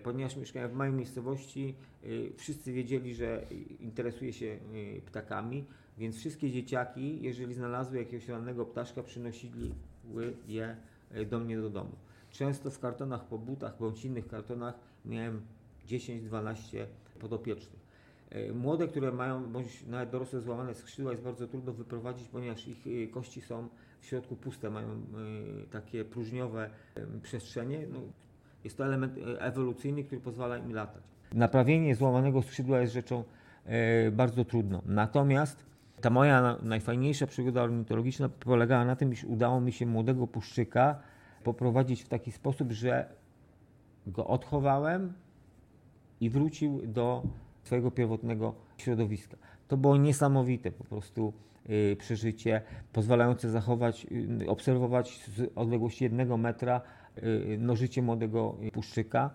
Ponieważ 0.03 0.37
mieszkałem 0.37 0.69
w 0.71 0.73
małej 0.73 0.93
miejscowości, 0.93 1.75
y, 2.03 2.31
wszyscy 2.37 2.73
wiedzieli, 2.73 3.15
że 3.15 3.45
interesuję 3.79 4.33
się 4.33 4.45
y, 4.45 5.01
ptakami, 5.05 5.65
więc 5.97 6.17
wszystkie 6.17 6.51
dzieciaki, 6.51 7.21
jeżeli 7.21 7.53
znalazły 7.53 7.97
jakiegoś 7.97 8.27
rannego 8.27 8.65
ptaszka, 8.65 9.03
przynosiły 9.03 9.71
je 10.47 10.75
y, 11.15 11.25
do 11.25 11.39
mnie 11.39 11.57
do 11.57 11.69
domu. 11.69 11.91
Często 12.31 12.71
w 12.71 12.79
kartonach 12.79 13.25
po 13.25 13.37
butach 13.37 13.77
bądź 13.79 14.05
innych 14.05 14.27
kartonach 14.27 14.75
miałem 15.05 15.41
10-12 15.87 16.85
podopiecznych. 17.19 17.80
E, 18.31 18.53
młode, 18.53 18.87
które 18.87 19.11
mają 19.11 19.51
bądź 19.51 19.85
nawet 19.87 20.09
dorosłe 20.09 20.41
złamane 20.41 20.73
skrzydła 20.73 21.11
jest 21.11 21.23
bardzo 21.23 21.47
trudno 21.47 21.73
wyprowadzić, 21.73 22.27
ponieważ 22.27 22.67
ich 22.67 22.87
e, 22.87 23.07
kości 23.07 23.41
są 23.41 23.67
w 24.01 24.05
środku 24.05 24.35
puste, 24.35 24.69
mają 24.69 24.87
e, 24.87 24.91
takie 25.71 26.05
próżniowe 26.05 26.69
przestrzenie. 27.23 27.79
No, 27.93 27.99
jest 28.63 28.77
to 28.77 28.85
element 28.85 29.13
ewolucyjny, 29.39 30.03
który 30.03 30.21
pozwala 30.21 30.57
im 30.57 30.73
latać. 30.73 31.03
Naprawienie 31.33 31.95
złamanego 31.95 32.41
skrzydła 32.41 32.79
jest 32.79 32.93
rzeczą 32.93 33.23
bardzo 34.11 34.45
trudną. 34.45 34.81
Natomiast 34.85 35.65
ta 36.01 36.09
moja 36.09 36.57
najfajniejsza 36.63 37.27
przygoda 37.27 37.63
ornitologiczna 37.63 38.29
polegała 38.29 38.85
na 38.85 38.95
tym, 38.95 39.13
iż 39.13 39.23
udało 39.23 39.61
mi 39.61 39.71
się 39.71 39.85
młodego 39.85 40.27
puszczyka 40.27 40.99
poprowadzić 41.43 42.03
w 42.03 42.07
taki 42.07 42.31
sposób, 42.31 42.71
że 42.71 43.09
go 44.07 44.27
odchowałem 44.27 45.13
i 46.21 46.29
wrócił 46.29 46.81
do 46.87 47.23
swojego 47.63 47.91
pierwotnego 47.91 48.55
środowiska. 48.77 49.37
To 49.67 49.77
było 49.77 49.97
niesamowite 49.97 50.71
po 50.71 50.83
prostu 50.83 51.33
y, 51.69 51.95
przeżycie, 51.99 52.61
pozwalające 52.93 53.49
zachować, 53.49 54.07
y, 54.41 54.49
obserwować 54.49 55.25
z 55.27 55.51
odległości 55.55 56.03
jednego 56.03 56.37
metra 56.37 56.81
y, 57.17 57.57
no, 57.59 57.75
życie 57.75 58.01
młodego 58.01 58.57
puszczyka. 58.73 59.29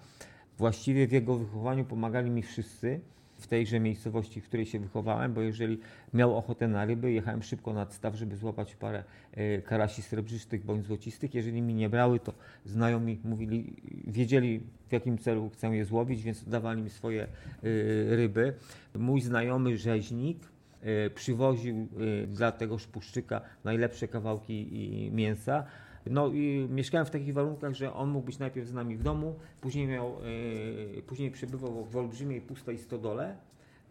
Właściwie 0.58 1.06
w 1.06 1.12
jego 1.12 1.34
wychowaniu 1.34 1.84
pomagali 1.84 2.30
mi 2.30 2.42
wszyscy 2.42 3.00
w 3.38 3.46
tejże 3.46 3.80
miejscowości, 3.80 4.40
w 4.40 4.44
której 4.44 4.66
się 4.66 4.78
wychowałem, 4.78 5.34
bo 5.34 5.40
jeżeli 5.40 5.78
miał 6.14 6.36
ochotę 6.36 6.68
na 6.68 6.84
ryby, 6.84 7.12
jechałem 7.12 7.42
szybko 7.42 7.72
nad 7.72 7.94
staw, 7.94 8.14
żeby 8.14 8.36
złapać 8.36 8.76
parę 8.76 9.04
e, 9.32 9.62
karasi 9.62 10.02
srebrzystych 10.02 10.64
bądź 10.64 10.84
złocistych. 10.84 11.34
Jeżeli 11.34 11.62
mi 11.62 11.74
nie 11.74 11.88
brały, 11.88 12.20
to 12.20 12.32
znajomi 12.64 13.20
mówili, 13.24 13.76
wiedzieli 14.06 14.60
w 14.88 14.92
jakim 14.92 15.18
celu 15.18 15.50
chcę 15.50 15.76
je 15.76 15.84
złowić, 15.84 16.22
więc 16.22 16.48
dawali 16.48 16.82
mi 16.82 16.90
swoje 16.90 17.22
e, 17.22 17.28
ryby. 18.16 18.54
Mój 18.94 19.20
znajomy 19.20 19.76
rzeźnik 19.76 20.38
e, 20.82 21.10
przywoził 21.10 21.88
dla 22.28 22.52
tego 22.52 22.78
szpuszczyka 22.78 23.40
najlepsze 23.64 24.08
kawałki 24.08 25.10
mięsa. 25.12 25.64
No 26.10 26.28
i 26.28 26.68
mieszkałem 26.70 27.06
w 27.06 27.10
takich 27.10 27.34
warunkach, 27.34 27.74
że 27.74 27.94
on 27.94 28.10
mógł 28.10 28.26
być 28.26 28.38
najpierw 28.38 28.68
z 28.68 28.72
nami 28.72 28.96
w 28.96 29.02
domu, 29.02 29.36
później 29.60 29.86
miał, 29.86 30.16
e, 30.98 31.02
później 31.02 31.30
przebywał 31.30 31.84
w 31.84 31.96
olbrzymiej 31.96 32.40
pustej 32.40 32.78
stodole. 32.78 33.36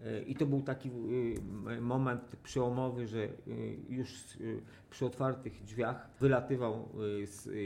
E, 0.05 0.21
I 0.21 0.35
to 0.35 0.45
był 0.45 0.61
taki 0.61 0.89
e, 0.89 1.81
moment 1.81 2.35
przełomowy, 2.43 3.07
że 3.07 3.27
już 3.89 4.37
przy 4.89 5.05
otwartych 5.05 5.63
drzwiach 5.63 6.09
wylatywał 6.19 6.89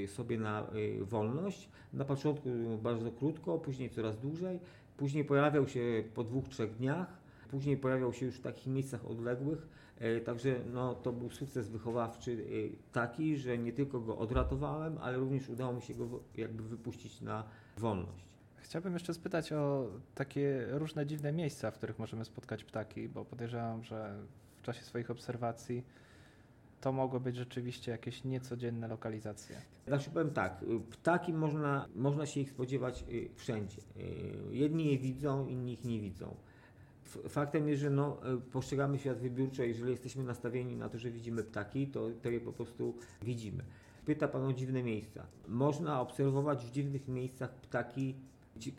sobie 0.08 0.38
na 0.38 0.68
wolność. 1.01 1.70
Na 1.94 2.06
początku 2.06 2.50
bardzo 2.84 3.12
krótko, 3.12 3.58
później 3.58 3.89
coraz 3.89 4.20
dłużej. 4.20 4.60
Później 4.98 5.25
pojawiał 5.25 5.68
się 5.68 6.03
po 6.13 6.24
dwóch, 6.24 6.48
trzech 6.48 6.75
dniach. 6.75 7.20
Później 7.51 7.77
pojawiał 7.77 8.13
się 8.13 8.25
już 8.25 8.36
w 8.36 8.41
takich 8.41 8.68
miejscach 8.68 9.06
odległych 9.06 9.68
także 10.25 10.56
no, 10.74 10.96
to 10.96 11.13
był 11.13 11.29
sukces 11.29 11.70
wychowawczy 11.70 12.32
e, 12.32 12.91
taki, 12.94 13.38
że 13.38 13.58
nie 13.58 13.74
tylko 13.74 14.00
go 14.00 14.18
odratowałem, 14.18 14.98
ale 14.98 15.18
również 15.18 15.50
udało 15.50 15.74
mi 15.74 15.82
się 15.82 15.94
go 15.94 16.20
jakby 16.38 16.63
wypuścić 16.63 17.22
na 17.22 17.44
wolność. 17.77 18.25
Chciałbym 18.56 18.94
jeszcze 18.94 19.13
spytać 19.13 19.53
o 19.53 19.88
takie 20.15 20.68
różne 20.70 21.06
dziwne 21.06 21.32
miejsca, 21.34 21.72
w 21.72 21.77
których 21.77 22.00
możemy 22.00 22.25
spotkać 22.25 22.63
ptaki, 22.63 23.10
bo 23.10 23.25
podejrzewam, 23.25 23.84
że 23.84 24.15
w 24.58 24.62
czasie 24.62 24.82
swoich 24.82 25.12
obserwacji 25.12 25.84
to 26.82 26.91
mogły 26.91 27.20
być 27.20 27.36
rzeczywiście 27.36 27.91
jakieś 27.91 28.24
niecodzienne 28.24 28.88
lokalizacje. 28.88 29.56
Znaczy 29.88 30.10
powiem 30.10 30.32
tak, 30.32 30.65
ptaki 30.91 31.34
można, 31.34 31.88
można 31.96 32.25
się 32.25 32.41
ich 32.41 32.50
spodziewać 32.50 33.03
e, 33.03 33.36
wszędzie. 33.36 33.82
Jedni 34.51 34.91
je 34.91 34.98
widzą, 34.98 35.48
inni 35.48 35.74
ich 35.74 35.86
nie 35.86 36.00
widzą. 36.00 36.36
Faktem 37.30 37.68
jest, 37.68 37.82
że 37.82 37.89
no, 37.89 38.18
e, 38.24 38.38
postrzegamy 38.38 39.00
świat 39.00 39.18
wybiórczo, 39.18 39.63
jeżeli 39.63 39.92
jesteśmy 39.92 40.24
nastawieni 40.24 40.75
na 40.75 40.89
to, 40.89 40.98
że 40.98 41.12
widzimy 41.12 41.44
ptaki, 41.44 41.88
to, 41.88 42.10
to 42.22 42.30
je 42.30 42.39
po 42.39 42.54
prostu 42.54 42.96
widzimy. 43.22 43.63
Pyta 44.06 44.28
Pan 44.28 44.46
o 44.46 44.54
dziwne 44.54 44.84
miejsca. 44.84 45.25
Można 45.48 46.01
obserwować 46.01 46.66
w 46.66 46.72
dziwnych 46.72 47.08
miejscach 47.08 47.54
ptaki, 47.54 48.16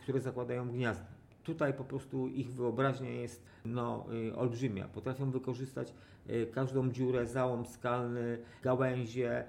które 0.03 0.21
zakładają 0.21 0.71
gniazda. 0.71 1.07
Tutaj 1.45 1.75
po 1.75 1.85
prostu 1.85 2.29
ich 2.29 2.53
wyobraźnia 2.53 3.11
jest 3.11 3.43
no, 3.65 4.07
y, 4.29 4.37
olbrzymia. 4.37 4.89
Potrafią 4.89 5.31
wykorzystać 5.31 5.95
y, 6.31 6.47
każdą 6.53 6.91
dziurę, 6.91 7.27
załom 7.27 7.67
skalny, 7.67 8.39
gałęzie, 8.63 9.45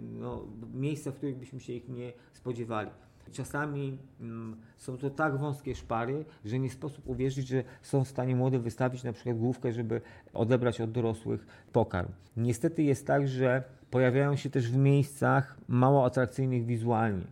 no, 0.00 0.46
miejsca, 0.74 1.10
w 1.10 1.14
których 1.14 1.36
byśmy 1.36 1.60
się 1.60 1.72
ich 1.72 1.88
nie 1.88 2.12
spodziewali. 2.32 2.90
Czasami 3.32 3.98
mm, 4.20 4.56
są 4.76 4.98
to 4.98 5.10
tak 5.10 5.36
wąskie 5.36 5.74
szpary, 5.74 6.24
że 6.44 6.58
nie 6.58 6.70
sposób 6.70 7.08
uwierzyć, 7.08 7.48
że 7.48 7.64
są 7.82 8.04
w 8.04 8.08
stanie 8.08 8.36
młode 8.36 8.58
wystawić 8.58 9.04
na 9.04 9.12
przykład 9.12 9.38
główkę, 9.38 9.72
żeby 9.72 10.00
odebrać 10.32 10.80
od 10.80 10.92
dorosłych 10.92 11.46
pokarm. 11.72 12.08
Niestety 12.36 12.82
jest 12.82 13.06
tak, 13.06 13.28
że 13.28 13.62
pojawiają 13.90 14.36
się 14.36 14.50
też 14.50 14.70
w 14.70 14.76
miejscach 14.76 15.56
mało 15.68 16.04
atrakcyjnych 16.04 16.66
wizualnie, 16.66 17.24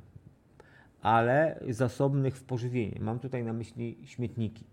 ale 1.03 1.61
zasobnych 1.69 2.37
w 2.37 2.45
pożywienie. 2.45 2.99
Mam 3.00 3.19
tutaj 3.19 3.45
na 3.45 3.52
myśli 3.52 3.99
śmietniki. 4.05 4.65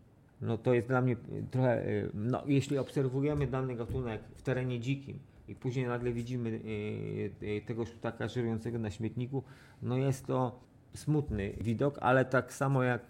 No 0.41 0.57
to 0.57 0.73
jest 0.73 0.87
dla 0.87 1.01
mnie 1.01 1.15
trochę, 1.51 1.87
y, 1.87 2.09
no 2.13 2.43
jeśli 2.47 2.77
obserwujemy 2.77 3.47
dany 3.47 3.75
gatunek 3.75 4.21
w 4.35 4.41
terenie 4.41 4.79
dzikim, 4.79 5.19
i 5.49 5.55
później 5.55 5.87
nagle 5.87 6.11
widzimy 6.11 6.49
y, 6.49 7.45
y, 7.45 7.61
tego 7.65 7.85
ptaka 7.85 8.27
żerującego 8.27 8.79
na 8.79 8.89
śmietniku, 8.89 9.43
no 9.81 9.97
jest 9.97 10.25
to 10.25 10.59
smutny 10.93 11.53
widok, 11.61 11.97
ale 12.01 12.25
tak 12.25 12.53
samo 12.53 12.83
jak, 12.83 13.01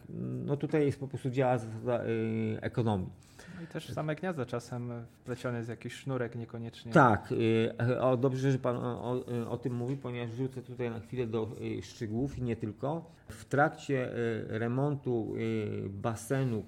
no 0.46 0.58
tutaj 0.58 0.86
jest 0.86 1.00
po 1.00 1.08
prostu 1.08 1.30
działa 1.30 1.58
zasada 1.58 2.06
y, 2.06 2.58
ekonomii. 2.62 3.10
No 3.56 3.62
i 3.64 3.68
też 3.68 3.90
same 3.90 4.16
gniazda 4.16 4.46
czasem 4.46 4.92
wplecione 5.14 5.58
jest 5.58 5.70
jakiś 5.70 5.94
sznurek 5.94 6.36
niekoniecznie. 6.36 6.92
Tak, 6.92 7.32
y, 7.32 8.02
o, 8.02 8.18
dobrze, 8.18 8.52
że 8.52 8.60
Pan 8.60 8.78
o, 8.78 9.02
o, 9.02 9.26
o, 9.50 9.58
tym 9.58 9.76
mówi, 9.76 9.98
ponieważ 9.98 10.36
wrócę 10.36 10.62
tutaj 10.62 10.90
na 10.90 11.00
chwilę 11.00 11.28
do 11.28 11.52
y, 11.62 11.82
szczegółów 11.82 12.38
i 12.38 12.42
nie 12.42 12.56
tylko. 12.56 13.12
W 13.28 13.46
trakcie 13.46 14.18
y, 14.18 14.60
remontu 14.60 15.36
y, 15.38 15.90
basenu 15.90 16.66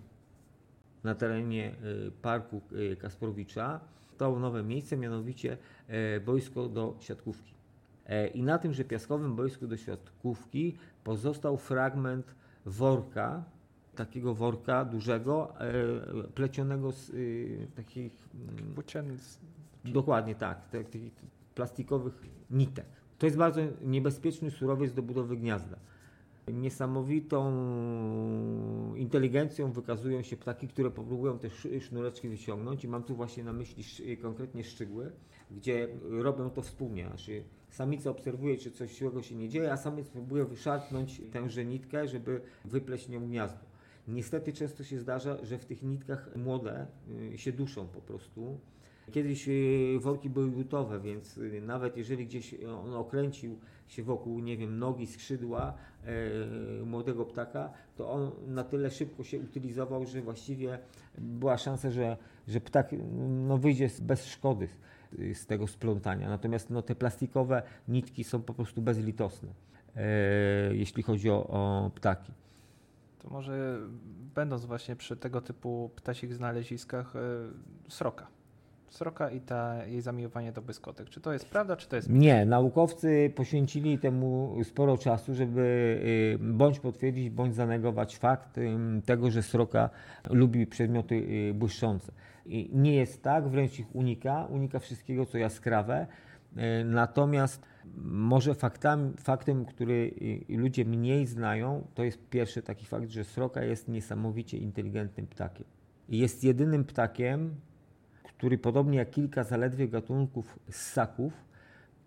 na 1.04 1.16
terenie 1.16 1.76
y, 2.08 2.12
parku 2.22 2.62
Kasprowicza 3.00 3.80
to 4.18 4.40
nowe 4.40 4.64
miejsce, 4.64 4.98
mianowicie 4.98 5.58
boisko 6.26 6.70
do 6.70 6.96
siatkówki. 7.00 7.54
E, 8.06 8.28
I 8.28 8.44
na 8.44 8.58
tym, 8.58 8.74
że 8.74 8.84
piaskowym 8.84 9.36
boisku 9.36 9.68
do 9.68 9.78
siatkówki 9.78 10.78
pozostał 11.04 11.58
fragment 11.58 12.36
worka, 12.66 13.44
takiego 13.96 14.34
worka 14.34 14.86
dużego, 14.86 15.54
e, 15.60 16.28
plecionego 16.36 16.92
z 16.92 17.10
y, 17.10 17.68
takich... 17.76 18.30
Mm, 18.34 18.76
dokładnie 19.86 20.36
tak, 20.36 20.70
takich 20.70 21.14
plastikowych 21.56 22.14
nitek. 22.52 22.86
To 23.18 23.26
jest 23.26 23.38
bardzo 23.38 23.62
niebezpieczny 23.82 24.52
surowiec 24.52 24.94
do 24.94 25.02
budowy 25.02 25.38
gniazda. 25.38 25.78
Niesamowitą 26.48 27.54
inteligencją 28.96 29.72
wykazują 29.72 30.22
się 30.22 30.38
ptaki, 30.38 30.68
które 30.68 30.92
próbują 30.92 31.40
te 31.40 31.50
sznureczki 31.80 32.30
wyciągnąć 32.30 32.84
i 32.84 32.88
mam 32.88 33.04
tu 33.04 33.16
właśnie 33.16 33.44
na 33.44 33.54
myśli 33.54 33.84
konkretnie 34.18 34.64
szczygły, 34.64 35.12
gdzie 35.56 35.88
robią 36.10 36.50
to 36.50 36.62
wspólnie. 36.62 37.08
Znaczy 37.08 37.44
Samica 37.72 38.10
obserwuje, 38.10 38.58
czy 38.58 38.72
coś 38.72 38.98
złego 38.98 39.22
się 39.22 39.36
nie 39.36 39.50
dzieje, 39.50 39.72
a 39.72 39.78
samiec 39.78 40.10
próbuje 40.10 40.46
wyszarpnąć 40.46 41.22
tęże 41.32 41.66
nitkę, 41.66 42.08
żeby 42.08 42.42
wypleść 42.66 43.10
nią 43.10 43.28
gniazdo. 43.28 43.60
Niestety 44.08 44.54
często 44.54 44.84
się 44.84 45.00
zdarza, 45.00 45.38
że 45.46 45.58
w 45.58 45.66
tych 45.66 45.84
nitkach 45.84 46.36
młode 46.36 46.88
y, 47.34 47.38
się 47.38 47.52
duszą 47.52 47.88
po 47.88 48.02
prostu. 48.02 48.60
Kiedyś 49.12 49.50
y, 49.50 50.00
worki 50.00 50.30
były 50.30 50.48
butowe, 50.48 51.00
więc 51.00 51.38
y, 51.38 51.62
nawet 51.62 51.98
jeżeli 51.98 52.26
gdzieś 52.26 52.56
on 52.84 52.94
okręcił 52.94 53.60
się 53.88 54.04
wokół, 54.04 54.40
nie 54.40 54.58
wiem, 54.58 54.80
nogi, 54.80 55.08
skrzydła 55.08 55.74
e, 56.04 56.86
młodego 56.86 57.26
ptaka, 57.26 57.74
to 57.96 58.12
on 58.12 58.32
na 58.48 58.64
tyle 58.64 58.92
szybko 58.92 59.24
się 59.24 59.40
utylizował, 59.40 60.06
że 60.06 60.22
właściwie 60.22 60.80
była 61.18 61.58
szansa, 61.58 61.92
że, 61.92 62.18
że 62.48 62.62
ptak 62.62 62.96
no, 63.48 63.58
wyjdzie 63.58 63.90
bez 64.02 64.26
szkody 64.26 64.68
z 65.34 65.46
tego 65.46 65.68
splątania. 65.68 66.30
Natomiast 66.30 66.70
no, 66.70 66.82
te 66.82 66.96
plastikowe 66.96 67.64
nitki 67.88 68.24
są 68.24 68.42
po 68.42 68.54
prostu 68.54 68.82
bezlitosne, 68.82 69.50
e, 69.96 70.76
jeśli 70.76 71.04
chodzi 71.04 71.30
o, 71.30 71.48
o 71.48 71.92
ptaki. 71.96 72.32
To 73.20 73.30
może 73.30 73.80
będąc 74.36 74.66
właśnie 74.66 74.96
przy 74.96 75.18
tego 75.18 75.42
typu 75.42 75.92
ptasich 75.96 76.34
znaleziskach, 76.34 77.16
e, 77.16 77.20
sroka. 77.90 78.28
Sroka 78.92 79.30
i 79.30 79.42
ta, 79.42 79.86
jej 79.86 80.02
zamiłowanie 80.02 80.52
do 80.52 80.62
błyskotek. 80.62 81.10
Czy 81.10 81.22
to 81.22 81.34
jest 81.34 81.46
prawda, 81.46 81.76
czy 81.76 81.88
to 81.88 81.96
jest... 81.96 82.10
Nie, 82.10 82.46
naukowcy 82.46 83.32
poświęcili 83.36 84.00
temu 84.00 84.58
sporo 84.64 84.98
czasu, 84.98 85.36
żeby 85.36 86.00
e, 86.36 86.38
bądź 86.38 86.80
potwierdzić, 86.80 87.30
bądź 87.30 87.56
zanegować 87.56 88.18
fakt 88.18 88.60
tego, 89.06 89.32
że 89.32 89.44
sroka 89.44 89.90
lubi 90.30 90.68
przedmioty 90.68 91.52
błyszczące. 91.54 92.12
Nie 92.72 92.96
jest 92.96 93.24
tak, 93.24 93.48
wręcz 93.48 93.80
ich 93.80 93.96
unika, 93.96 94.46
unika 94.46 94.80
wszystkiego, 94.80 95.26
co 95.26 95.38
jaskrawe. 95.38 96.08
Natomiast 96.86 97.66
może 98.04 98.56
faktami, 98.56 99.14
faktem, 99.18 99.66
który 99.66 100.12
ludzie 100.50 100.86
mniej 100.86 101.28
znają, 101.28 101.88
to 101.94 102.04
jest 102.04 102.30
pierwszy 102.30 102.62
taki 102.62 102.86
fakt, 102.86 103.10
że 103.10 103.24
sroka 103.24 103.64
jest 103.64 103.88
niesamowicie 103.88 104.58
inteligentnym 104.58 105.28
ptakiem. 105.28 105.66
Jest 106.10 106.44
jedynym 106.44 106.86
ptakiem, 106.86 107.56
który 108.42 108.58
podobnie 108.58 108.98
jak 108.98 109.12
kilka 109.12 109.44
zaledwie 109.44 109.88
gatunków 109.88 110.60
ssaków, 110.70 111.34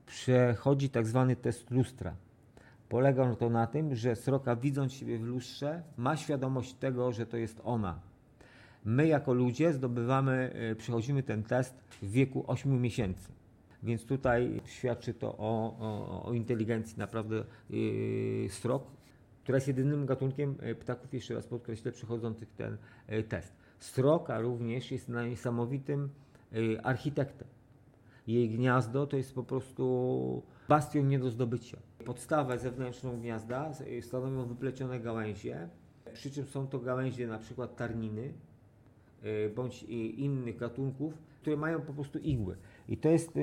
przechodzi 0.07 0.91
tak 0.91 1.07
zwany 1.07 1.37
test 1.37 1.71
lustra. 1.71 2.15
Polega 2.89 3.35
to 3.35 3.51
na 3.51 3.67
tym, 3.67 3.95
że 3.95 4.17
sroka 4.17 4.57
widząc 4.57 4.93
siebie 4.93 5.19
w 5.19 5.23
lustrze 5.23 5.83
ma 5.97 6.17
świadomość 6.17 6.75
tego, 6.75 7.13
że 7.13 7.27
to 7.27 7.37
jest 7.37 7.61
ona, 7.65 8.01
My 8.85 9.07
jako 9.07 9.35
ludzie 9.35 9.73
zdobywamy, 9.73 10.53
e, 10.55 10.75
przechodzimy 10.75 11.23
ten 11.23 11.43
test 11.43 11.75
w 12.03 12.11
wieku 12.11 12.45
8 12.47 12.81
miesięcy. 12.83 13.33
Więc 13.83 14.07
tutaj 14.07 14.61
świadczy 14.65 15.15
to 15.15 15.37
o, 15.39 15.77
o, 15.79 16.23
o 16.25 16.33
inteligencji 16.33 16.99
naprawdę 16.99 17.45
yy, 17.71 18.49
strok. 18.51 18.87
która 19.43 19.57
jest 19.57 19.69
jedynym 19.69 20.07
gatunkiem 20.07 20.57
ptaków, 20.81 21.15
jeszcze 21.15 21.35
raz 21.35 21.47
podkreślę, 21.47 21.93
przechodzących 21.93 22.51
ten 22.51 22.77
test. 23.29 23.64
Sroka 23.85 24.41
również 24.41 24.91
jest 24.91 25.09
niesamowitym 25.09 26.09
architektem. 26.83 27.49
Jej 28.27 28.51
gniazdo 28.51 29.07
to 29.07 29.17
jest 29.17 29.35
po 29.35 29.43
prostu 29.43 30.43
bastion 30.69 31.09
nie 31.09 31.19
do 31.19 31.31
zdobycia. 31.31 31.79
Podstawę 32.05 32.59
zewnętrzną 32.59 33.21
gniazda 33.21 33.71
stanowią 34.01 34.47
wyplecione 34.47 35.01
gałęzie, 35.01 35.69
przy 36.13 36.31
czym 36.31 36.47
są 36.47 36.67
to 36.67 36.79
gałęzie 36.79 37.27
na 37.27 37.39
przykład 37.39 37.77
tarniny 37.77 38.33
e, 39.23 39.49
bądź 39.49 39.83
innych 40.17 40.57
gatunków, 40.57 41.15
które 41.41 41.57
mają 41.57 41.81
po 41.81 41.93
prostu 41.93 42.19
igły. 42.19 42.57
I 42.89 42.97
to 42.97 43.09
jest 43.09 43.39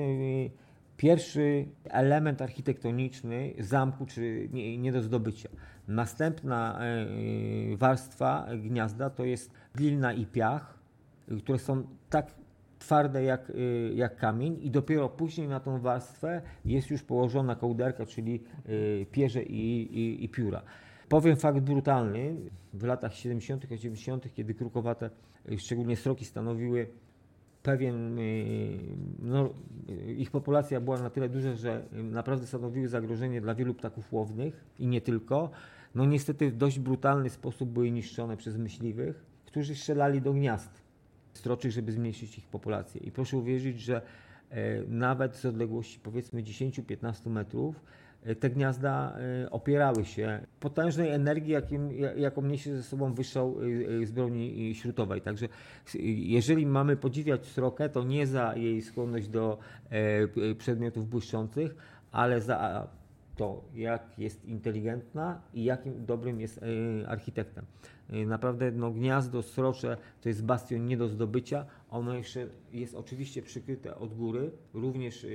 pierwszy 1.02 1.66
element 1.84 2.42
architektoniczny 2.42 3.54
zamku, 3.58 4.06
czy 4.06 4.48
nie, 4.52 4.78
nie 4.78 4.92
do 4.92 5.02
zdobycia. 5.02 5.48
Następna 5.88 6.80
e, 6.80 7.76
warstwa 7.76 8.46
gniazda 8.62 9.10
to 9.10 9.24
jest 9.24 9.50
glina 9.74 10.12
i 10.12 10.26
piach, 10.26 10.78
które 11.38 11.58
są 11.58 11.86
tak 12.10 12.34
twarde 12.78 13.22
jak, 13.22 13.50
y, 13.50 13.92
jak 13.94 14.16
kamień 14.16 14.58
i 14.60 14.70
dopiero 14.70 15.08
później 15.08 15.48
na 15.48 15.60
tą 15.60 15.80
warstwę 15.80 16.42
jest 16.64 16.90
już 16.90 17.02
położona 17.02 17.56
kołderka, 17.56 18.06
czyli 18.06 18.42
pierze 19.12 19.42
i, 19.42 19.82
i, 19.98 20.24
i 20.24 20.28
pióra. 20.28 20.62
Powiem 21.08 21.36
fakt 21.36 21.60
brutalny, 21.60 22.36
w 22.74 22.84
latach 22.84 23.14
70., 23.14 23.72
80., 23.72 24.34
kiedy 24.34 24.54
krukowate, 24.54 25.10
szczególnie 25.58 25.96
sroki, 25.96 26.24
stanowiły 26.24 26.86
pewien, 27.62 28.18
no, 29.18 29.50
ich 30.16 30.30
populacja 30.30 30.80
była 30.80 31.00
na 31.00 31.10
tyle 31.10 31.28
duża, 31.28 31.54
że 31.54 31.84
naprawdę 31.92 32.46
stanowiły 32.46 32.88
zagrożenie 32.88 33.40
dla 33.40 33.54
wielu 33.54 33.74
ptaków 33.74 34.12
łownych 34.12 34.64
i 34.78 34.86
nie 34.86 35.00
tylko. 35.00 35.50
No 35.94 36.04
niestety 36.06 36.50
w 36.50 36.56
dość 36.56 36.78
brutalny 36.78 37.30
sposób 37.30 37.70
były 37.70 37.90
niszczone 37.90 38.36
przez 38.36 38.56
myśliwych, 38.56 39.26
którzy 39.46 39.74
strzelali 39.74 40.20
do 40.20 40.32
gniazd 40.32 40.82
stroczych, 41.32 41.72
żeby 41.72 41.92
zmniejszyć 41.92 42.38
ich 42.38 42.46
populację. 42.46 43.00
I 43.00 43.10
proszę 43.10 43.36
uwierzyć, 43.36 43.80
że 43.80 44.02
e, 44.50 44.82
nawet 44.88 45.36
z 45.36 45.44
odległości 45.44 46.00
powiedzmy 46.00 46.42
10-15 46.42 47.30
metrów 47.30 47.80
te 48.40 48.50
gniazda 48.50 49.16
e, 49.44 49.50
opierały 49.50 50.04
się 50.04 50.46
potężnej 50.60 51.10
energii, 51.10 51.52
jakim, 51.52 51.90
jaką 52.16 52.42
niesie 52.42 52.76
ze 52.76 52.82
sobą 52.82 53.14
wystrzał 53.14 53.56
z 54.04 54.10
broni 54.10 54.74
śrutowej. 54.74 55.20
Także 55.20 55.48
jeżeli 55.94 56.66
mamy 56.66 56.96
podziwiać 56.96 57.46
srokę, 57.46 57.88
to 57.88 58.04
nie 58.04 58.26
za 58.26 58.56
jej 58.56 58.82
skłonność 58.82 59.28
do 59.28 59.58
przedmiotów 60.58 61.08
błyszczących, 61.08 61.74
ale 62.12 62.40
za 62.40 62.88
to, 63.36 63.64
jak 63.74 64.18
jest 64.18 64.44
inteligentna 64.44 65.40
i 65.54 65.64
jakim 65.64 66.06
dobrym 66.06 66.40
jest 66.40 66.60
architektem. 67.06 67.64
Naprawdę 68.26 68.72
no, 68.72 68.90
gniazdo 68.90 69.42
srocze 69.42 69.96
to 70.20 70.28
jest 70.28 70.44
bastion 70.44 70.86
nie 70.86 70.96
do 70.96 71.08
zdobycia. 71.08 71.66
Ono 71.90 72.14
jeszcze 72.14 72.46
jest 72.72 72.94
oczywiście 72.94 73.42
przykryte 73.42 73.96
od 73.96 74.14
góry, 74.14 74.50
również 74.74 75.26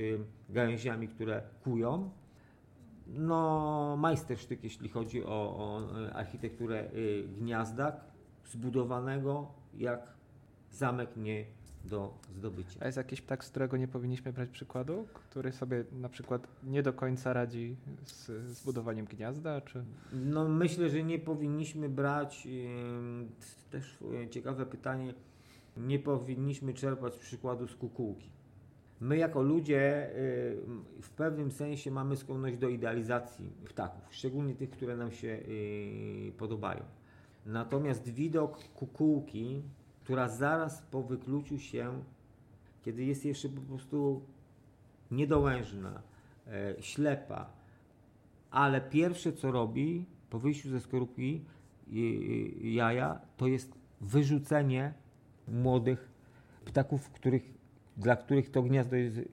gałęziami, 0.50 1.08
które 1.08 1.42
kują. 1.64 2.10
No, 3.10 3.98
majstersztyk, 3.98 4.64
jeśli 4.64 4.90
chodzi 4.90 5.24
o, 5.24 5.30
o 5.30 5.82
y, 6.02 6.14
architekturę 6.14 6.90
gniazda, 7.40 8.00
zbudowanego 8.46 9.52
jak 9.74 10.14
zamek 10.72 11.18
nie 11.18 11.46
do 11.86 12.14
zdobycia. 12.36 12.80
A 12.82 12.86
jest 12.86 12.98
jakiś 12.98 13.22
ptak, 13.22 13.46
z 13.46 13.50
którego 13.50 13.78
nie 13.78 13.88
powinniśmy 13.88 14.34
brać 14.34 14.50
przykładu, 14.50 15.08
który 15.14 15.52
sobie 15.52 15.84
na 15.92 16.10
przykład 16.10 16.48
nie 16.64 16.84
do 16.84 16.94
końca 16.94 17.34
radzi 17.34 17.76
z 18.06 18.32
zbudowaniem 18.48 19.06
gniazda? 19.06 19.62
Czy... 19.62 19.84
No 20.14 20.50
myślę, 20.50 20.90
że 20.90 21.04
nie 21.04 21.20
powinniśmy 21.20 21.90
brać, 21.90 22.48
też 23.70 23.98
e, 24.24 24.30
ciekawe 24.30 24.66
pytanie, 24.66 25.14
nie 25.78 26.00
powinniśmy 26.00 26.74
czerpać 26.74 27.18
przykładu 27.18 27.68
z 27.68 27.76
kukułki. 27.76 28.30
My 29.02 29.18
jako 29.18 29.42
ludzie 29.42 29.80
e, 29.80 30.12
w 31.02 31.10
pewnym 31.16 31.52
sensie 31.52 31.92
mamy 31.92 32.16
skłonność 32.16 32.58
do 32.58 32.70
idealizacji 32.70 33.52
ptaków, 33.66 34.08
szczególnie 34.10 34.56
tych, 34.56 34.70
które 34.70 34.98
nam 34.98 35.12
się 35.12 35.28
e, 35.28 36.32
podobają. 36.32 36.84
Natomiast 37.46 38.10
widok 38.10 38.64
kukułki 38.64 39.62
która 40.08 40.30
zaraz 40.30 40.82
po 40.82 41.04
wykluciu 41.04 41.60
się, 41.60 42.04
kiedy 42.86 43.04
jest 43.06 43.26
jeszcze 43.26 43.50
po 43.50 43.62
prostu 43.62 44.22
niedołężna, 45.12 46.02
e, 46.48 46.76
ślepa, 46.80 47.50
ale 48.52 48.82
pierwsze 48.82 49.34
co 49.34 49.52
robi 49.52 50.06
po 50.30 50.40
wyjściu 50.40 50.70
ze 50.70 50.80
skorupki 50.80 51.46
jaja, 52.62 53.20
to 53.38 53.48
jest 53.48 53.74
wyrzucenie 54.02 54.94
młodych 55.48 56.10
ptaków, 56.66 57.10
których 57.10 57.57
dla 57.98 58.16
których 58.16 58.52
to 58.52 58.64
gniazdo 58.64 58.96
jest 58.96 59.18
y, 59.18 59.24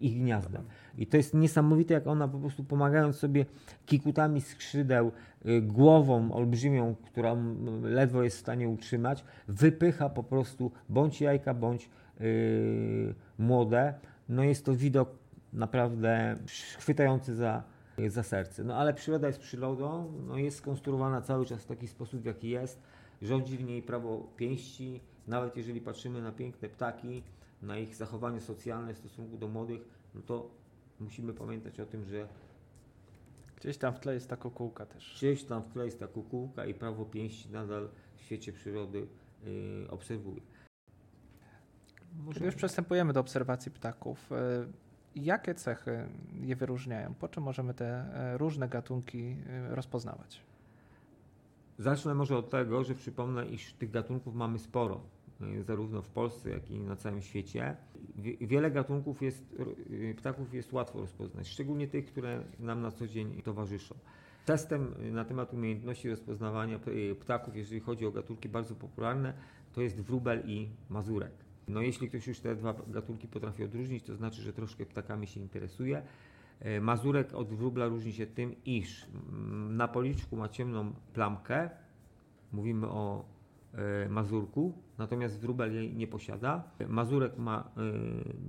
ich 0.00 0.18
gniazdem. 0.18 0.64
I 0.98 1.06
to 1.06 1.16
jest 1.16 1.34
niesamowite, 1.34 1.94
jak 1.94 2.06
ona 2.06 2.28
po 2.28 2.38
prostu 2.38 2.64
pomagając 2.64 3.16
sobie 3.16 3.46
kikutami 3.86 4.40
skrzydeł, 4.40 5.12
y, 5.46 5.62
głową 5.62 6.32
olbrzymią, 6.32 6.94
która 7.02 7.36
ledwo 7.82 8.22
jest 8.22 8.36
w 8.36 8.40
stanie 8.40 8.68
utrzymać, 8.68 9.24
wypycha 9.48 10.08
po 10.08 10.22
prostu 10.22 10.70
bądź 10.88 11.20
jajka, 11.20 11.54
bądź 11.54 11.90
yy, 12.20 13.14
młode. 13.38 13.94
No 14.28 14.44
jest 14.44 14.64
to 14.64 14.74
widok 14.74 15.10
naprawdę 15.52 16.36
chwytający 16.78 17.34
za, 17.34 17.62
za 18.08 18.22
serce. 18.22 18.64
No 18.64 18.76
ale 18.76 18.94
przyroda 18.94 19.26
jest 19.26 19.40
przyrodą, 19.40 20.12
no 20.26 20.38
jest 20.38 20.56
skonstruowana 20.56 21.20
cały 21.20 21.46
czas 21.46 21.62
w 21.62 21.66
taki 21.66 21.88
sposób, 21.88 22.24
jaki 22.24 22.48
jest. 22.48 22.82
Rządzi 23.22 23.56
w 23.56 23.64
niej 23.64 23.82
prawo 23.82 24.28
pięści, 24.36 25.00
nawet 25.26 25.56
jeżeli 25.56 25.80
patrzymy 25.80 26.22
na 26.22 26.32
piękne 26.32 26.68
ptaki, 26.68 27.22
na 27.62 27.78
ich 27.78 27.94
zachowanie 27.94 28.40
socjalne 28.40 28.94
w 28.94 28.98
stosunku 28.98 29.36
do 29.36 29.48
młodych, 29.48 29.80
no 30.14 30.20
to 30.22 30.50
musimy 31.00 31.32
pamiętać 31.34 31.80
o 31.80 31.86
tym, 31.86 32.04
że 32.04 32.28
Gdzieś 33.60 33.78
tam 33.78 33.94
w 33.94 34.00
tle 34.00 34.14
jest 34.14 34.28
ta 34.28 34.36
kukułka 34.36 34.86
też. 34.86 35.14
Gdzieś 35.16 35.44
tam 35.44 35.62
w 35.62 35.68
tle 35.68 35.84
jest 35.84 36.00
ta 36.00 36.06
kukułka 36.06 36.66
i 36.66 36.74
prawo 36.74 37.04
pięści 37.04 37.50
nadal 37.50 37.88
w 38.16 38.20
świecie 38.20 38.52
przyrody 38.52 39.06
yy, 39.44 39.90
obserwuje. 39.90 40.40
Może... 42.24 42.44
Już 42.44 42.54
przystępujemy 42.54 43.12
do 43.12 43.20
obserwacji 43.20 43.72
ptaków. 43.72 44.32
Y, 44.32 44.36
jakie 45.16 45.54
cechy 45.54 46.08
je 46.40 46.56
wyróżniają? 46.56 47.14
Po 47.14 47.28
czym 47.28 47.42
możemy 47.42 47.74
te 47.74 48.04
y, 48.34 48.38
różne 48.38 48.68
gatunki 48.68 49.36
y, 49.70 49.74
rozpoznawać? 49.74 50.42
Zacznę 51.78 52.14
może 52.14 52.36
od 52.36 52.50
tego, 52.50 52.84
że 52.84 52.94
przypomnę, 52.94 53.46
iż 53.46 53.72
tych 53.72 53.90
gatunków 53.90 54.34
mamy 54.34 54.58
sporo. 54.58 55.00
Y, 55.42 55.62
zarówno 55.62 56.02
w 56.02 56.08
Polsce, 56.08 56.50
jak 56.50 56.70
i 56.70 56.80
na 56.80 56.96
całym 56.96 57.22
świecie. 57.22 57.76
Wiele 58.40 58.70
gatunków 58.70 59.22
jest, 59.22 59.54
y, 59.90 60.14
ptaków 60.16 60.54
jest 60.54 60.72
łatwo 60.72 61.00
rozpoznać, 61.00 61.48
szczególnie 61.48 61.88
tych, 61.88 62.06
które 62.06 62.44
nam 62.60 62.82
na 62.82 62.90
co 62.90 63.06
dzień 63.06 63.42
towarzyszą. 63.42 63.94
Testem 64.46 64.94
na 65.12 65.24
temat 65.24 65.54
umiejętności 65.54 66.10
rozpoznawania 66.10 66.80
y, 66.88 67.14
ptaków, 67.20 67.56
jeżeli 67.56 67.80
chodzi 67.80 68.06
o 68.06 68.10
gatunki 68.10 68.48
bardzo 68.48 68.74
popularne, 68.74 69.34
to 69.72 69.80
jest 69.80 70.00
wróbel 70.00 70.42
i 70.46 70.68
mazurek. 70.90 71.32
No 71.68 71.82
jeśli 71.82 72.08
ktoś 72.08 72.26
już 72.26 72.40
te 72.40 72.56
dwa 72.56 72.74
gatunki 72.88 73.28
potrafi 73.28 73.64
odróżnić, 73.64 74.04
to 74.04 74.16
znaczy, 74.16 74.42
że 74.42 74.52
troszkę 74.52 74.86
ptakami 74.86 75.26
się 75.26 75.40
interesuje. 75.40 76.02
Mazurek 76.80 77.34
od 77.34 77.48
wróbla 77.48 77.86
różni 77.86 78.12
się 78.12 78.26
tym, 78.26 78.54
iż 78.64 79.06
mm, 79.32 79.76
na 79.76 79.88
policzku 79.88 80.36
ma 80.36 80.48
ciemną 80.48 80.92
plamkę. 81.12 81.70
Mówimy 82.52 82.86
o 82.86 83.24
mazurku, 84.08 84.72
natomiast 84.98 85.40
wróbel 85.40 85.74
jej 85.74 85.94
nie 85.94 86.06
posiada. 86.06 86.70
Mazurek 86.88 87.38
ma 87.38 87.70
e, 87.76 87.82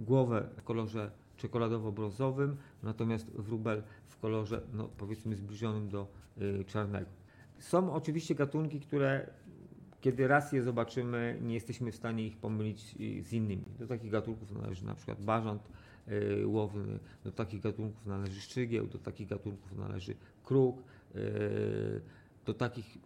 głowę 0.05 0.49
w 0.57 0.63
kolorze 0.63 1.11
czekoladowo-brązowym, 1.37 2.55
natomiast 2.83 3.31
wróbel 3.31 3.83
w 4.07 4.17
kolorze, 4.17 4.61
no, 4.73 4.89
powiedzmy, 4.97 5.35
zbliżonym 5.35 5.89
do 5.89 6.07
e, 6.37 6.63
czarnego. 6.63 7.09
Są 7.59 7.93
oczywiście 7.93 8.35
gatunki, 8.35 8.79
które 8.79 9.29
kiedy 10.01 10.27
raz 10.27 10.51
je 10.51 10.63
zobaczymy, 10.63 11.39
nie 11.41 11.53
jesteśmy 11.53 11.91
w 11.91 11.95
stanie 11.95 12.27
ich 12.27 12.37
pomylić 12.37 12.95
z 13.21 13.33
innymi. 13.33 13.65
Do 13.79 13.87
takich 13.87 14.11
gatunków 14.11 14.51
należy 14.51 14.85
na 14.85 14.95
przykład 14.95 15.21
barząd 15.21 15.69
łowny, 16.45 16.99
do 17.23 17.31
takich 17.31 17.61
gatunków 17.61 18.05
należy 18.05 18.41
szczygieł, 18.41 18.87
do 18.87 18.97
takich 18.97 19.27
gatunków 19.27 19.77
należy 19.77 20.15
kruk, 20.43 20.83
do 22.45 22.53
takich 22.53 22.97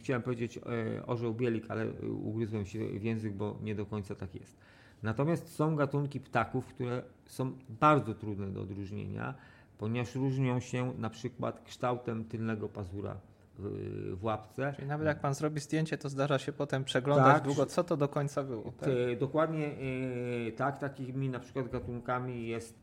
chciałem 0.00 0.22
powiedzieć 0.22 0.58
e, 0.58 1.06
orzeł 1.06 1.34
bielik, 1.34 1.64
ale 1.68 1.92
ugryzłem 2.22 2.66
się 2.66 2.78
w 2.88 3.02
język, 3.02 3.34
bo 3.34 3.58
nie 3.62 3.74
do 3.74 3.86
końca 3.86 4.14
tak 4.14 4.34
jest. 4.34 4.56
Natomiast 5.02 5.54
są 5.54 5.76
gatunki 5.76 6.20
ptaków, 6.20 6.66
które 6.66 7.02
są 7.26 7.52
bardzo 7.68 8.14
trudne 8.14 8.46
do 8.46 8.62
odróżnienia, 8.62 9.34
ponieważ 9.78 10.14
różnią 10.14 10.60
się 10.60 10.92
na 10.98 11.10
przykład 11.10 11.60
kształtem 11.64 12.24
tylnego 12.24 12.68
pazura 12.68 13.16
w, 13.58 14.16
w 14.20 14.24
łapce. 14.24 14.72
Czyli 14.76 14.88
nawet 14.88 15.06
jak 15.06 15.20
pan 15.20 15.34
zrobi 15.34 15.60
zdjęcie, 15.60 15.98
to 15.98 16.08
zdarza 16.08 16.38
się 16.38 16.52
potem 16.52 16.84
przeglądać 16.84 17.34
tak, 17.34 17.44
długo, 17.44 17.66
co 17.66 17.84
to 17.84 17.96
do 17.96 18.08
końca 18.08 18.42
było. 18.42 18.72
Tak? 18.80 18.88
Dokładnie 19.20 19.66
e, 20.46 20.52
tak, 20.52 20.78
takimi 20.78 21.28
na 21.28 21.40
przykład 21.40 21.68
gatunkami 21.68 22.46
jest 22.46 22.78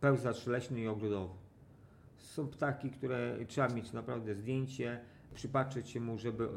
pełzacz 0.00 0.46
leśny 0.46 0.80
i 0.80 0.88
ogrodowy. 0.88 1.34
Są 2.16 2.48
ptaki, 2.48 2.90
które 2.90 3.36
trzeba 3.48 3.68
mieć 3.68 3.92
naprawdę 3.92 4.34
zdjęcie, 4.34 5.00
przypatrzeć 5.34 5.88
się 5.88 6.00
mu, 6.00 6.18
żeby 6.18 6.48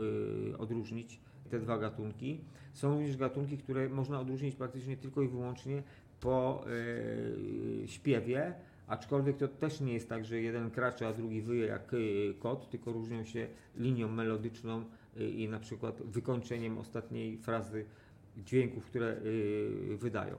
y, 0.53 0.57
odróżnić 0.57 1.19
te 1.49 1.59
dwa 1.59 1.77
gatunki. 1.77 2.41
Są 2.73 2.93
również 2.93 3.17
gatunki, 3.17 3.57
które 3.57 3.89
można 3.89 4.19
odróżnić 4.19 4.55
praktycznie 4.55 4.97
tylko 4.97 5.21
i 5.21 5.27
wyłącznie 5.27 5.83
po 6.19 6.65
y, 6.67 7.83
śpiewie, 7.87 8.53
aczkolwiek 8.87 9.37
to 9.37 9.47
też 9.47 9.81
nie 9.81 9.93
jest 9.93 10.09
tak, 10.09 10.25
że 10.25 10.41
jeden 10.41 10.71
kracze, 10.71 11.07
a 11.07 11.13
drugi 11.13 11.41
wyje 11.41 11.65
jak 11.65 11.93
y, 11.93 12.33
kot, 12.39 12.69
tylko 12.69 12.91
różnią 12.91 13.25
się 13.25 13.47
linią 13.75 14.07
melodyczną 14.09 14.83
i 15.35 15.49
na 15.49 15.59
przykład 15.59 16.01
wykończeniem 16.01 16.77
ostatniej 16.77 17.37
frazy 17.37 17.85
dźwięków, 18.37 18.85
które 18.85 19.17
wydają. 19.97 20.35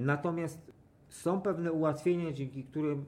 Natomiast 0.00 0.72
są 1.08 1.40
pewne 1.40 1.72
ułatwienia, 1.72 2.32
dzięki 2.32 2.64
którym 2.64 3.04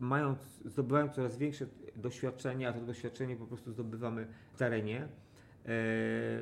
mając, 0.00 0.38
zdobywają 0.64 1.08
coraz 1.08 1.38
większe 1.38 1.66
doświadczenie, 1.98 2.68
a 2.68 2.72
to 2.72 2.80
doświadczenie 2.80 3.36
po 3.36 3.46
prostu 3.46 3.72
zdobywamy 3.72 4.26
w 4.52 4.56
terenie, 4.56 5.08
e, 5.66 5.68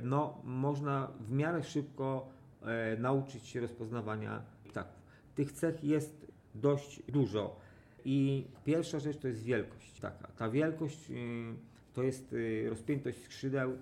no, 0.02 0.40
można 0.44 1.12
w 1.20 1.30
miarę 1.32 1.62
szybko 1.62 2.28
e, 2.62 2.96
nauczyć 2.96 3.46
się 3.46 3.60
rozpoznawania 3.60 4.42
ptaków. 4.68 5.02
Tych 5.34 5.52
cech 5.52 5.84
jest 5.84 6.26
dość 6.54 7.02
dużo 7.02 7.66
i 8.04 8.44
pierwsza 8.64 8.98
rzecz 8.98 9.18
to 9.18 9.28
jest 9.28 9.44
wielkość 9.44 10.00
taka. 10.00 10.28
Ta 10.28 10.50
wielkość 10.50 11.10
y, 11.10 11.14
to 11.94 12.02
jest 12.02 12.32
y, 12.32 12.66
rozpiętość 12.70 13.22
skrzydeł 13.22 13.70
y, 13.70 13.76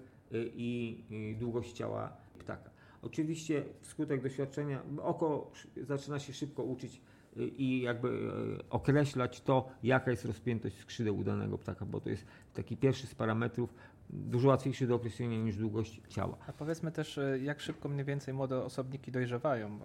i 0.56 1.36
długość 1.38 1.72
ciała 1.72 2.16
ptaka. 2.38 2.70
Oczywiście 3.02 3.64
wskutek 3.80 4.22
doświadczenia 4.22 4.82
oko 5.02 5.52
zaczyna 5.76 6.18
się 6.18 6.32
szybko 6.32 6.62
uczyć 6.62 7.00
i 7.36 7.80
jakby 7.80 8.08
e, 8.08 8.70
określać 8.70 9.40
to, 9.40 9.68
jaka 9.82 10.10
jest 10.10 10.24
rozpiętość 10.24 10.76
skrzydeł 10.78 11.18
u 11.18 11.24
danego 11.24 11.58
ptaka, 11.58 11.86
bo 11.86 12.00
to 12.00 12.10
jest 12.10 12.26
taki 12.54 12.76
pierwszy 12.76 13.06
z 13.06 13.14
parametrów, 13.14 13.74
dużo 14.10 14.48
łatwiejszy 14.48 14.86
do 14.86 14.94
określenia 14.94 15.38
niż 15.38 15.56
długość 15.56 16.00
ciała. 16.08 16.36
A 16.46 16.52
powiedzmy 16.52 16.92
też, 16.92 17.18
e, 17.18 17.38
jak 17.38 17.60
szybko 17.60 17.88
mniej 17.88 18.04
więcej 18.04 18.34
młode 18.34 18.64
osobniki 18.64 19.12
dojrzewają, 19.12 19.78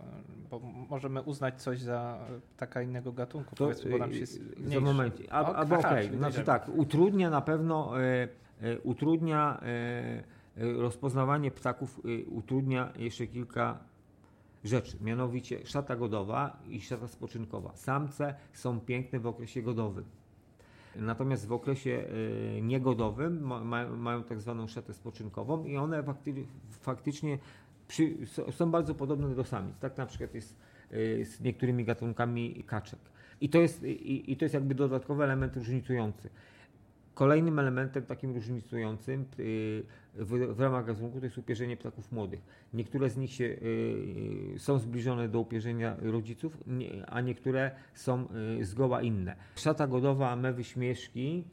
bo 0.49 0.59
możemy 0.89 1.21
uznać 1.21 1.62
coś 1.62 1.79
za 1.79 2.19
ptaka 2.57 2.81
innego 2.81 3.12
gatunku, 3.12 3.55
to, 3.55 3.63
powiedzmy, 3.63 3.91
bo 3.91 3.97
nam 3.97 4.13
się 4.13 4.23
e, 4.23 4.69
Za 4.69 4.79
momencie, 4.79 5.33
albo 5.33 5.77
okej, 5.77 6.05
okay. 6.07 6.17
znaczy 6.17 6.43
tak, 6.43 6.69
utrudnia 6.75 7.29
na 7.29 7.41
pewno, 7.41 8.01
e, 8.01 8.27
e, 8.62 8.79
utrudnia 8.79 9.62
e, 9.62 10.23
rozpoznawanie 10.57 11.51
ptaków, 11.51 12.01
utrudnia 12.27 12.93
jeszcze 12.97 13.27
kilka 13.27 13.88
rzeczy, 14.63 14.98
mianowicie 15.02 15.65
szata 15.65 15.95
godowa 15.95 16.60
i 16.67 16.82
szata 16.82 17.08
spoczynkowa. 17.08 17.76
Samce 17.76 18.36
są 18.54 18.80
piękne 18.80 19.19
w 19.19 19.28
okresie 19.28 19.62
godowym. 19.62 20.06
Natomiast 20.95 21.48
w 21.48 21.52
okresie 21.52 22.06
y, 22.58 22.62
niegodowym 22.62 23.41
ma, 23.48 23.88
mają 23.88 24.24
tak 24.24 24.41
zwaną 24.41 24.67
szatę 24.67 24.93
spoczynkową 24.93 25.65
i 25.65 25.78
one 25.78 26.04
fakty, 26.04 26.34
faktycznie 26.69 27.38
są 28.52 28.72
bardzo 28.72 28.95
podobne 28.95 29.36
do 29.36 29.43
samic. 29.43 29.78
Tak 29.80 29.98
na 29.98 30.06
przykład 30.06 30.34
jest 30.34 30.56
y, 30.93 31.26
z 31.26 31.41
niektórymi 31.41 31.86
gatunkami 31.86 32.63
kaczek. 32.67 33.00
I 33.41 33.50
to 33.50 33.58
jest, 33.58 33.84
i, 33.84 34.32
i 34.32 34.38
to 34.38 34.45
jest 34.45 34.54
jakby 34.54 34.76
dodatkowy 34.76 35.24
element 35.24 35.56
różnicujący. 35.56 36.30
Kolejnym 37.13 37.60
elementem 37.60 38.04
takim 38.04 38.34
różnicującym 38.36 39.26
y, 39.39 39.84
w, 40.19 40.55
w 40.55 40.60
ramach 40.60 40.86
gatunku 40.86 41.19
to 41.19 41.25
jest 41.25 41.38
upierzenie 41.38 41.77
ptaków 41.77 42.12
młodych. 42.12 42.39
Niektóre 42.73 43.10
z 43.10 43.17
nich 43.17 43.34
się, 43.34 43.43
y, 43.43 44.53
są 44.58 44.79
zbliżone 44.79 45.29
do 45.29 45.39
upierzenia 45.39 45.95
rodziców, 46.01 46.58
a 47.08 47.21
niektóre 47.21 47.71
są 47.93 48.27
y, 48.60 48.65
zgoła 48.65 49.01
inne. 49.01 49.36
Szata 49.55 49.88
godowa 49.88 50.36
mewy 50.36 50.63
śmieszki 50.63 51.43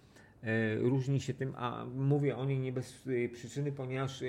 różni 0.79 1.21
się 1.21 1.35
tym, 1.35 1.53
a 1.57 1.85
mówię 1.95 2.37
o 2.37 2.45
niej 2.45 2.59
nie 2.59 2.73
bez 2.73 3.09
przyczyny, 3.33 3.73
ponieważ 3.73 4.25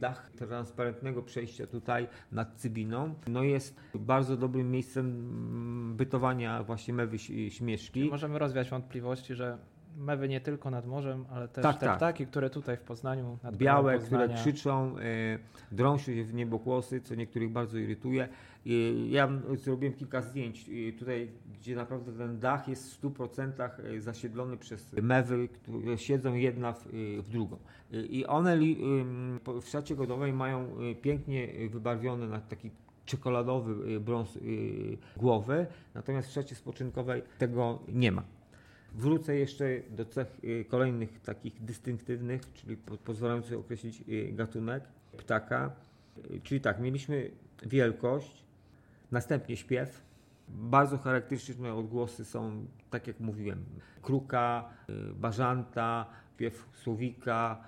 dach 0.00 0.30
transparentnego 0.30 1.22
przejścia 1.22 1.66
tutaj 1.66 2.08
nad 2.32 2.54
Cybiną 2.54 3.14
no 3.26 3.42
jest 3.42 3.76
bardzo 3.94 4.36
dobrym 4.36 4.70
miejscem 4.70 5.96
bytowania 5.96 6.62
właśnie 6.62 6.94
mewy 6.94 7.18
śmieszki. 7.48 8.08
możemy 8.10 8.38
rozwiać 8.38 8.70
wątpliwości, 8.70 9.34
że 9.34 9.58
mewy 9.98 10.28
nie 10.28 10.40
tylko 10.40 10.70
nad 10.70 10.86
morzem, 10.86 11.24
ale 11.30 11.48
też 11.48 11.62
tak, 11.62 11.78
te 11.78 11.86
tak. 11.86 11.96
ptaki, 11.96 12.26
które 12.26 12.50
tutaj 12.50 12.76
w 12.76 12.80
Poznaniu 12.80 13.38
nad 13.42 13.56
Białe, 13.56 13.98
które 13.98 14.28
krzyczą, 14.28 14.98
y, 14.98 15.38
drą 15.72 15.98
się 15.98 16.24
w 16.24 16.34
niebokłosy, 16.34 17.00
co 17.00 17.14
niektórych 17.14 17.50
bardzo 17.50 17.78
irytuje. 17.78 18.28
Ja 19.08 19.28
zrobiłem 19.54 19.94
kilka 19.94 20.22
zdjęć 20.22 20.70
tutaj, 20.98 21.30
gdzie 21.52 21.76
naprawdę 21.76 22.12
ten 22.12 22.38
dach 22.38 22.68
jest 22.68 22.94
w 22.94 23.02
100% 23.02 23.52
zasiedlony 23.98 24.56
przez 24.56 24.92
mewy, 24.92 25.48
które 25.48 25.98
siedzą 25.98 26.34
jedna 26.34 26.72
w, 26.72 26.84
w 27.22 27.28
drugą. 27.28 27.56
I 27.90 28.26
one 28.26 28.58
w 29.62 29.68
szacie 29.68 29.96
godowej 29.96 30.32
mają 30.32 30.68
pięknie 31.02 31.68
wybarwione 31.68 32.28
na 32.28 32.40
taki 32.40 32.70
czekoladowy 33.04 34.00
brąz 34.00 34.38
głowy, 35.16 35.66
natomiast 35.94 36.28
w 36.28 36.32
szacie 36.32 36.54
spoczynkowej 36.54 37.22
tego 37.38 37.78
nie 37.88 38.12
ma. 38.12 38.37
Wrócę 38.98 39.36
jeszcze 39.36 39.64
do 39.90 40.04
cech 40.04 40.38
y, 40.44 40.64
kolejnych 40.68 41.20
takich 41.20 41.64
dystynktywnych, 41.64 42.52
czyli 42.52 42.76
pozwalających 42.76 43.58
określić 43.58 44.04
y, 44.08 44.32
gatunek 44.32 44.84
ptaka. 45.16 45.70
Y, 46.30 46.40
czyli 46.40 46.60
tak, 46.60 46.80
mieliśmy 46.80 47.30
wielkość, 47.66 48.44
następnie 49.10 49.56
śpiew. 49.56 50.02
Bardzo 50.48 50.98
charakterystyczne 50.98 51.74
odgłosy 51.74 52.24
są, 52.24 52.66
tak 52.90 53.06
jak 53.06 53.20
mówiłem, 53.20 53.64
kruka, 54.02 54.68
bażanta, 55.14 56.06
śpiew 56.34 56.68
słowika, 56.82 57.64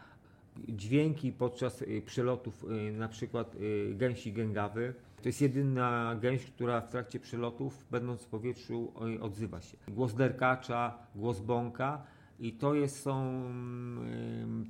dźwięki 0.69 1.33
podczas 1.33 1.85
przelotów, 2.05 2.65
na 2.93 3.09
przykład 3.09 3.57
gęsi 3.91 4.33
gęgawy. 4.33 4.95
To 5.23 5.29
jest 5.29 5.41
jedyna 5.41 6.17
gęś, 6.21 6.45
która 6.45 6.81
w 6.81 6.89
trakcie 6.89 7.21
przelotów, 7.21 7.87
będąc 7.91 8.23
w 8.23 8.27
powietrzu, 8.27 8.93
odzywa 9.21 9.61
się. 9.61 9.77
Głos 9.89 10.15
derkacza, 10.15 10.99
głos 11.15 11.41
bąka 11.41 12.03
i 12.39 12.53
to 12.53 12.75
jest, 12.75 13.03
są 13.03 13.43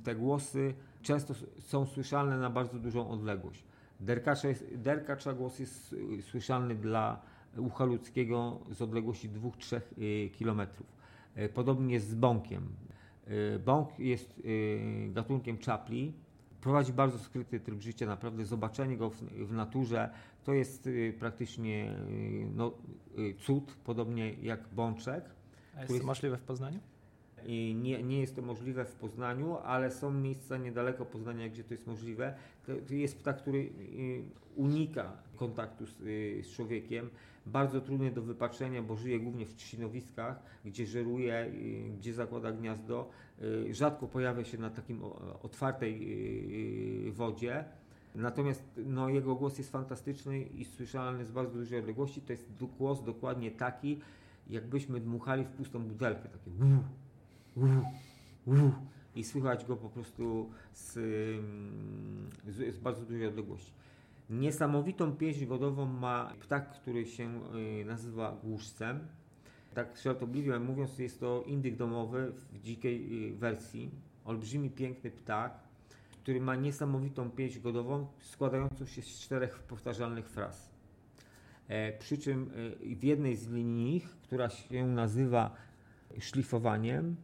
te 0.03 0.15
głosy, 0.15 0.73
często 1.01 1.33
są 1.59 1.85
słyszalne 1.85 2.37
na 2.37 2.49
bardzo 2.49 2.79
dużą 2.79 3.09
odległość. 3.09 3.63
Derkacza, 3.99 4.47
jest, 4.47 4.75
derkacza 4.75 5.33
głos 5.33 5.59
jest 5.59 5.95
słyszalny 6.21 6.75
dla 6.75 7.21
ucha 7.57 7.85
ludzkiego 7.85 8.59
z 8.71 8.81
odległości 8.81 9.29
2-3 9.29 9.81
y, 9.97 10.29
km. 10.39 10.61
Y, 11.37 11.49
podobnie 11.49 11.93
jest 11.93 12.09
z 12.09 12.15
bąkiem. 12.15 12.69
Y, 13.27 13.59
bąk 13.59 13.99
jest 13.99 14.41
gatunkiem 15.09 15.57
czapli, 15.57 16.13
prowadzi 16.61 16.93
bardzo 16.93 17.19
skryty 17.19 17.59
tryb 17.59 17.81
życia, 17.81 18.05
naprawdę 18.05 18.45
zobaczenie 18.45 18.97
go 18.97 19.09
w, 19.09 19.21
w 19.23 19.53
naturze 19.53 20.09
to 20.43 20.53
jest 20.53 20.87
y, 20.87 21.15
praktycznie 21.19 21.91
y, 22.09 22.47
no, 22.55 22.73
y, 23.17 23.35
cud, 23.45 23.75
podobnie 23.83 24.33
jak 24.33 24.67
bączek. 24.73 25.23
A 25.77 25.81
jest 25.81 25.99
to 25.99 26.05
możliwe 26.05 26.37
w 26.37 26.41
Poznaniu? 26.41 26.79
Nie, 27.75 28.03
nie 28.03 28.19
jest 28.19 28.35
to 28.35 28.41
możliwe 28.41 28.85
w 28.85 28.95
Poznaniu, 28.95 29.57
ale 29.57 29.91
są 29.91 30.11
miejsca 30.11 30.57
niedaleko 30.57 31.05
Poznania, 31.05 31.49
gdzie 31.49 31.63
to 31.63 31.73
jest 31.73 31.87
możliwe. 31.87 32.33
To 32.87 32.93
jest 32.93 33.19
ptak, 33.19 33.37
który 33.37 33.69
unika 34.55 35.17
kontaktu 35.35 35.85
z, 35.85 35.97
z 36.45 36.55
człowiekiem, 36.55 37.09
bardzo 37.45 37.81
trudny 37.81 38.11
do 38.11 38.21
wypatrzenia, 38.21 38.81
bo 38.81 38.95
żyje 38.95 39.19
głównie 39.19 39.45
w 39.45 39.55
trzcinowiskach, 39.55 40.43
gdzie 40.65 40.85
żeruje, 40.85 41.51
gdzie 41.97 42.13
zakłada 42.13 42.51
gniazdo. 42.51 43.09
Rzadko 43.71 44.07
pojawia 44.07 44.43
się 44.43 44.57
na 44.57 44.69
takim 44.69 45.01
otwartej 45.43 46.01
wodzie. 47.11 47.65
Natomiast 48.15 48.63
no, 48.85 49.09
jego 49.09 49.35
głos 49.35 49.57
jest 49.57 49.71
fantastyczny 49.71 50.41
i 50.41 50.65
słyszalny 50.65 51.25
z 51.25 51.31
bardzo 51.31 51.59
dużej 51.59 51.79
odległości. 51.79 52.21
To 52.21 52.33
jest 52.33 52.49
głos 52.77 53.03
dokładnie 53.03 53.51
taki, 53.51 53.99
jakbyśmy 54.49 54.99
dmuchali 54.99 55.43
w 55.43 55.49
pustą 55.49 55.79
butelkę. 55.79 56.29
Takie 56.29 56.51
i 59.15 59.23
słychać 59.23 59.65
go 59.65 59.77
po 59.77 59.89
prostu 59.89 60.49
z, 60.73 60.93
z, 62.47 62.75
z 62.75 62.79
bardzo 62.79 63.05
dużej 63.05 63.27
odległości. 63.27 63.71
Niesamowitą 64.29 65.15
pieśń 65.15 65.45
godową 65.45 65.85
ma 65.85 66.33
ptak, 66.39 66.73
który 66.73 67.05
się 67.05 67.41
y, 67.81 67.85
nazywa 67.85 68.37
głuszcem. 68.43 68.99
Tak 69.73 69.97
żartobliwie 70.03 70.59
mówiąc, 70.59 70.99
jest 70.99 71.19
to 71.19 71.43
indyk 71.47 71.75
domowy 71.75 72.31
w 72.51 72.61
dzikiej 72.61 73.29
y, 73.29 73.35
wersji. 73.35 73.91
Olbrzymi, 74.25 74.69
piękny 74.69 75.11
ptak 75.11 75.71
który 76.21 76.41
ma 76.41 76.55
niesamowitą 76.55 77.31
pieśń 77.31 77.59
godową 77.61 78.07
składającą 78.19 78.85
się 78.85 79.01
z 79.01 79.19
czterech 79.19 79.59
powtarzalnych 79.59 80.29
fraz. 80.29 80.71
E, 81.67 81.97
przy 81.97 82.17
czym 82.17 82.51
e, 82.91 82.95
w 82.95 83.03
jednej 83.03 83.35
z 83.35 83.49
nich, 83.49 84.09
która 84.23 84.49
się 84.49 84.87
nazywa 84.87 85.55
szlifowaniem, 86.19 87.15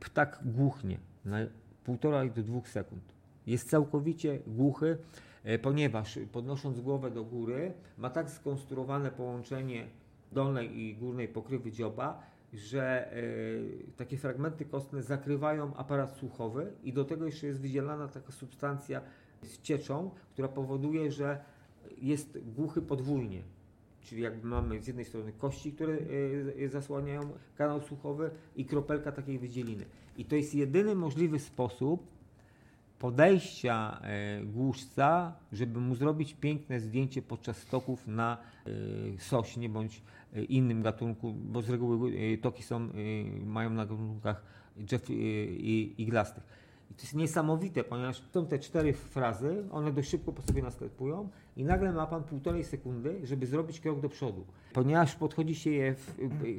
ptak 0.00 0.40
głuchnie 0.44 0.98
na 1.24 1.38
półtora 1.84 2.26
do 2.26 2.42
dwóch 2.42 2.68
sekund. 2.68 3.02
Jest 3.46 3.70
całkowicie 3.70 4.38
głuchy, 4.46 4.98
e, 5.44 5.58
ponieważ 5.58 6.18
podnosząc 6.32 6.80
głowę 6.80 7.10
do 7.10 7.24
góry 7.24 7.72
ma 7.98 8.10
tak 8.10 8.30
skonstruowane 8.30 9.10
połączenie 9.10 9.86
dolnej 10.32 10.78
i 10.78 10.96
górnej 10.96 11.28
pokrywy 11.28 11.72
dzioba, 11.72 12.22
że 12.52 13.12
e, 13.12 13.22
takie 13.96 14.16
fragmenty 14.16 14.64
kostne 14.64 15.02
zakrywają 15.02 15.74
aparat 15.74 16.16
słuchowy 16.16 16.72
i 16.84 16.92
do 16.92 17.04
tego 17.04 17.26
jeszcze 17.26 17.46
jest 17.46 17.60
wydzielana 17.60 18.08
taka 18.08 18.32
substancja 18.32 19.00
z 19.42 19.60
cieczą, 19.60 20.10
która 20.32 20.48
powoduje, 20.48 21.12
że 21.12 21.44
jest 21.98 22.38
głuchy 22.56 22.82
podwójnie. 22.82 23.42
Czyli 24.06 24.22
jakby 24.22 24.48
mamy 24.48 24.82
z 24.82 24.86
jednej 24.86 25.04
strony 25.04 25.32
kości, 25.32 25.72
które 25.72 25.98
e, 26.64 26.68
zasłaniają 26.68 27.20
kanał 27.56 27.80
słuchowy 27.80 28.30
i 28.56 28.64
kropelka 28.64 29.12
takiej 29.12 29.38
wydzieliny. 29.38 29.84
I 30.16 30.24
to 30.24 30.36
jest 30.36 30.54
jedyny 30.54 30.94
możliwy 30.94 31.38
sposób 31.38 32.06
podejścia 32.98 34.00
e, 34.02 34.44
głuszca, 34.44 35.36
żeby 35.52 35.80
mu 35.80 35.94
zrobić 35.94 36.34
piękne 36.34 36.80
zdjęcie 36.80 37.22
podczas 37.22 37.56
stoków 37.56 38.06
na 38.06 38.38
sośnie 39.18 39.68
bądź 39.68 40.02
innym 40.48 40.82
gatunku, 40.82 41.32
bo 41.32 41.62
z 41.62 41.70
reguły 41.70 42.38
toki 42.42 42.62
są, 42.62 42.88
mają 43.44 43.70
na 43.70 43.86
gatunkach 43.86 44.42
drzew 44.76 45.10
iglastych. 45.98 46.65
I 46.90 46.94
to 46.94 47.02
jest 47.02 47.14
niesamowite, 47.14 47.84
ponieważ 47.84 48.22
są 48.32 48.46
te 48.46 48.58
cztery 48.58 48.92
frazy, 48.92 49.64
one 49.70 49.92
dość 49.92 50.10
szybko 50.10 50.32
po 50.32 50.42
sobie 50.42 50.62
następują 50.62 51.28
i 51.56 51.64
nagle 51.64 51.92
ma 51.92 52.06
Pan 52.06 52.24
półtorej 52.24 52.64
sekundy, 52.64 53.20
żeby 53.24 53.46
zrobić 53.46 53.80
krok 53.80 54.00
do 54.00 54.08
przodu. 54.08 54.44
Ponieważ 54.72 55.14
podchodzi 55.14 55.54
się 55.54 55.70
je, 55.70 55.94
w, 55.94 56.14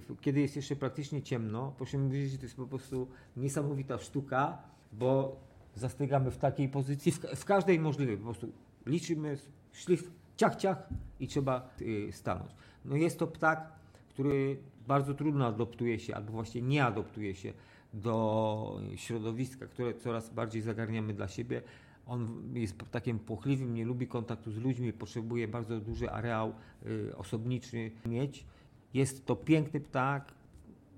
w, 0.07 0.21
kiedy 0.21 0.41
jest 0.41 0.55
jeszcze 0.55 0.75
praktycznie 0.75 1.21
ciemno, 1.21 1.73
proszę 1.77 1.97
mi 1.97 2.11
wiedzieć, 2.11 2.31
że 2.31 2.37
to 2.37 2.43
jest 2.43 2.55
po 2.55 2.67
prostu 2.67 3.07
niesamowita 3.37 3.97
sztuka, 3.97 4.57
bo 4.93 5.39
zastygamy 5.75 6.31
w 6.31 6.37
takiej 6.37 6.69
pozycji, 6.69 7.11
w, 7.11 7.19
w 7.19 7.45
każdej 7.45 7.79
możliwej, 7.79 8.17
po 8.17 8.23
prostu 8.23 8.51
liczymy 8.85 9.37
szlif, 9.73 10.11
ciach, 10.37 10.55
ciach 10.55 10.89
i 11.19 11.27
trzeba 11.27 11.69
y, 11.81 12.09
stanąć. 12.11 12.51
No 12.85 12.95
jest 12.95 13.19
to 13.19 13.27
ptak, 13.27 13.71
który 14.09 14.57
bardzo 14.87 15.13
trudno 15.13 15.47
adoptuje 15.47 15.99
się, 15.99 16.15
albo 16.15 16.31
właśnie 16.31 16.61
nie 16.61 16.85
adoptuje 16.85 17.35
się 17.35 17.53
do 17.93 18.81
środowiska, 18.95 19.67
które 19.67 19.93
coraz 19.93 20.29
bardziej 20.29 20.61
zagarniamy 20.61 21.13
dla 21.13 21.27
siebie. 21.27 21.61
On 22.07 22.43
jest 22.53 22.75
takim 22.91 23.19
płochliwym, 23.19 23.73
nie 23.73 23.85
lubi 23.85 24.07
kontaktu 24.07 24.51
z 24.51 24.57
ludźmi, 24.57 24.93
potrzebuje 24.93 25.47
bardzo 25.47 25.79
duży 25.79 26.09
areał 26.11 26.53
y, 26.85 27.15
osobniczy 27.17 27.91
mieć. 28.05 28.45
Jest 28.93 29.25
to 29.25 29.35
piękny 29.35 29.79
ptak, 29.79 30.33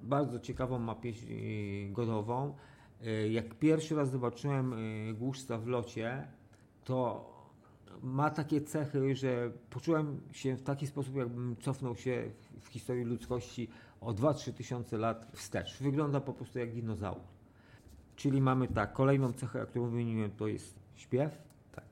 bardzo 0.04 0.40
ciekawą 0.40 0.80
ma 0.80 0.96
pieśń 0.96 1.28
y, 1.32 1.90
godową. 1.92 2.56
Y, 3.06 3.30
jak 3.30 3.56
pierwszy 3.56 3.96
raz 3.96 4.12
zobaczyłem 4.12 4.76
głuszca 5.20 5.58
w 5.58 5.68
locie, 5.68 6.28
to 6.84 7.30
ma 8.04 8.30
takie 8.30 8.62
cechy, 8.62 9.16
że 9.16 9.52
poczułem 9.70 10.22
się 10.32 10.56
w 10.56 10.64
taki 10.64 10.88
sposób, 10.88 11.16
jakbym 11.16 11.56
cofnął 11.56 11.96
się 11.96 12.32
w 12.62 12.68
historii 12.68 13.04
ludzkości 13.04 13.68
o 14.02 14.14
2-3 14.14 14.54
tysiące 14.54 14.98
lat 14.98 15.28
wstecz. 15.34 15.78
Wygląda 15.82 16.22
po 16.22 16.34
prostu 16.34 16.60
jak 16.60 16.72
dinozaur. 16.72 17.22
Czyli 18.16 18.42
mamy 18.42 18.68
tak, 18.68 18.94
kolejną 18.94 19.34
cechę, 19.34 19.66
którą 19.66 19.90
wymieniłem, 19.90 20.32
to 20.32 20.48
jest 20.48 20.80
śpiew. 20.96 21.42
Tak. 21.72 21.84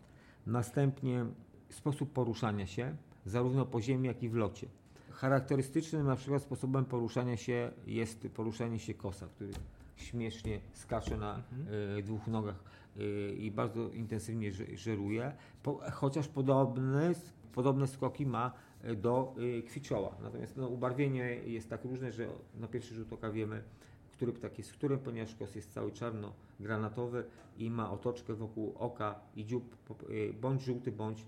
Następnie 0.46 1.26
sposób 1.70 2.14
poruszania 2.14 2.68
się, 2.68 2.96
zarówno 3.26 3.66
po 3.66 3.82
ziemi, 3.82 4.08
jak 4.08 4.24
i 4.24 4.30
w 4.30 4.36
locie. 4.36 4.68
Charakterystycznym 5.12 6.06
na 6.06 6.16
przykład 6.16 6.42
sposobem 6.42 6.86
poruszania 6.86 7.38
się 7.38 7.72
jest 7.86 8.28
poruszanie 8.36 8.80
się 8.80 8.94
kosa, 8.94 9.28
który 9.28 9.52
śmiesznie 9.96 10.60
skacze 10.74 11.18
na 11.18 11.36
mhm. 11.36 11.98
y, 11.98 12.04
dwóch 12.04 12.28
nogach 12.28 12.64
y, 12.98 13.36
i 13.40 13.52
bardzo 13.52 13.90
intensywnie 13.90 14.52
żeruje, 14.74 15.32
po, 15.64 15.80
chociaż 15.92 16.28
podobny, 16.28 17.16
podobne 17.54 17.88
skoki 17.88 18.26
ma 18.26 18.52
do 18.98 19.36
e, 19.60 19.62
kwiczoła. 19.62 20.16
Natomiast 20.22 20.58
no, 20.58 20.68
ubarwienie 20.68 21.26
jest 21.46 21.70
tak 21.70 21.86
różne, 21.86 22.12
że 22.12 22.28
na 22.56 22.68
pierwszy 22.68 22.96
rzut 22.96 23.14
oka 23.14 23.32
wiemy, 23.32 23.64
który 24.12 24.34
ptak 24.34 24.58
jest 24.58 24.74
którym, 24.74 25.00
ponieważ 25.00 25.36
kos 25.36 25.56
jest 25.56 25.74
cały 25.74 25.92
czarno-granatowy 25.92 27.24
i 27.58 27.70
ma 27.70 27.92
otoczkę 27.92 28.34
wokół 28.34 28.74
oka 28.78 29.20
i 29.36 29.46
dziób 29.46 29.76
e, 29.90 30.34
bądź 30.34 30.62
żółty, 30.62 30.92
bądź 30.92 31.26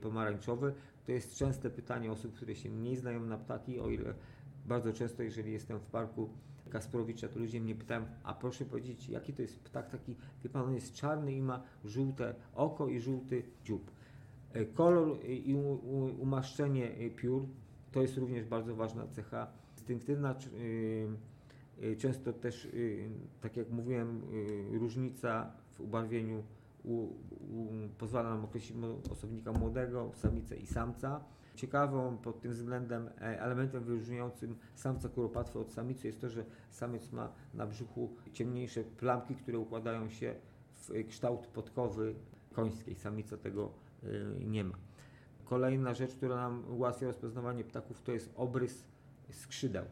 pomarańczowy. 0.00 0.74
To 1.06 1.12
jest 1.12 1.34
częste 1.34 1.70
pytanie 1.70 2.12
osób, 2.12 2.34
które 2.34 2.54
się 2.54 2.70
mniej 2.70 2.96
znają 2.96 3.20
na 3.20 3.38
ptaki, 3.38 3.80
o 3.80 3.90
ile 3.90 4.14
bardzo 4.66 4.92
często, 4.92 5.22
jeżeli 5.22 5.52
jestem 5.52 5.78
w 5.78 5.86
parku 5.86 6.28
Kasprowicza, 6.70 7.28
to 7.28 7.38
ludzie 7.38 7.60
mnie 7.60 7.74
pytają, 7.74 8.06
a 8.22 8.34
proszę 8.34 8.64
powiedzieć, 8.64 9.08
jaki 9.08 9.32
to 9.32 9.42
jest 9.42 9.60
ptak 9.60 9.90
taki, 9.90 10.16
wie 10.44 10.50
pan, 10.50 10.62
on 10.62 10.74
jest 10.74 10.94
czarny 10.94 11.32
i 11.32 11.42
ma 11.42 11.62
żółte 11.84 12.34
oko 12.54 12.88
i 12.88 13.00
żółty 13.00 13.42
dziób. 13.64 13.90
E, 14.52 14.64
kolor 14.64 15.24
i 15.24 15.54
umaszczenie 16.18 16.90
e, 16.90 17.10
piór 17.10 17.46
to 17.92 18.02
jest 18.02 18.16
również 18.16 18.44
bardzo 18.44 18.76
ważna 18.76 19.06
cecha. 19.06 19.46
Instynktywna, 19.76 20.34
e, 21.82 21.96
często 21.96 22.32
też, 22.32 22.68
tak 23.40 23.56
jak 23.56 23.70
mówiłem, 23.70 24.22
różnica 24.72 25.52
w 25.74 25.80
ubarwieniu 25.80 26.42
u, 26.84 26.94
u, 26.94 27.08
pozwala 27.98 28.30
nam 28.30 28.44
określić 28.44 28.78
osobnika 29.10 29.52
młodego, 29.52 30.10
samicę 30.14 30.56
i 30.56 30.66
samca. 30.66 31.24
Ciekawą 31.54 32.16
pod 32.18 32.40
tym 32.40 32.52
względem 32.52 33.10
elementem 33.18 33.84
wyróżniającym 33.84 34.56
samca 34.74 35.08
kuropatwy 35.08 35.58
od 35.58 35.72
samicy 35.72 36.06
jest 36.06 36.20
to, 36.20 36.28
że 36.28 36.44
samiec 36.70 37.12
ma 37.12 37.32
na 37.54 37.66
brzuchu 37.66 38.10
ciemniejsze 38.32 38.84
plamki, 38.84 39.34
które 39.34 39.58
układają 39.58 40.08
się 40.08 40.34
w 40.74 41.08
kształt 41.08 41.46
podkowy 41.46 42.14
końskiej. 42.52 42.94
Samica 42.94 43.36
tego 43.36 43.72
nie 44.40 44.64
ma. 44.64 44.74
Kolejna 45.44 45.94
rzecz, 45.94 46.14
która 46.14 46.36
nam 46.36 46.64
ułatwia 46.70 47.06
rozpoznawanie 47.06 47.64
ptaków, 47.64 48.02
to 48.02 48.12
jest 48.12 48.32
obrys 48.36 48.84
skrzydeł. 49.30 49.84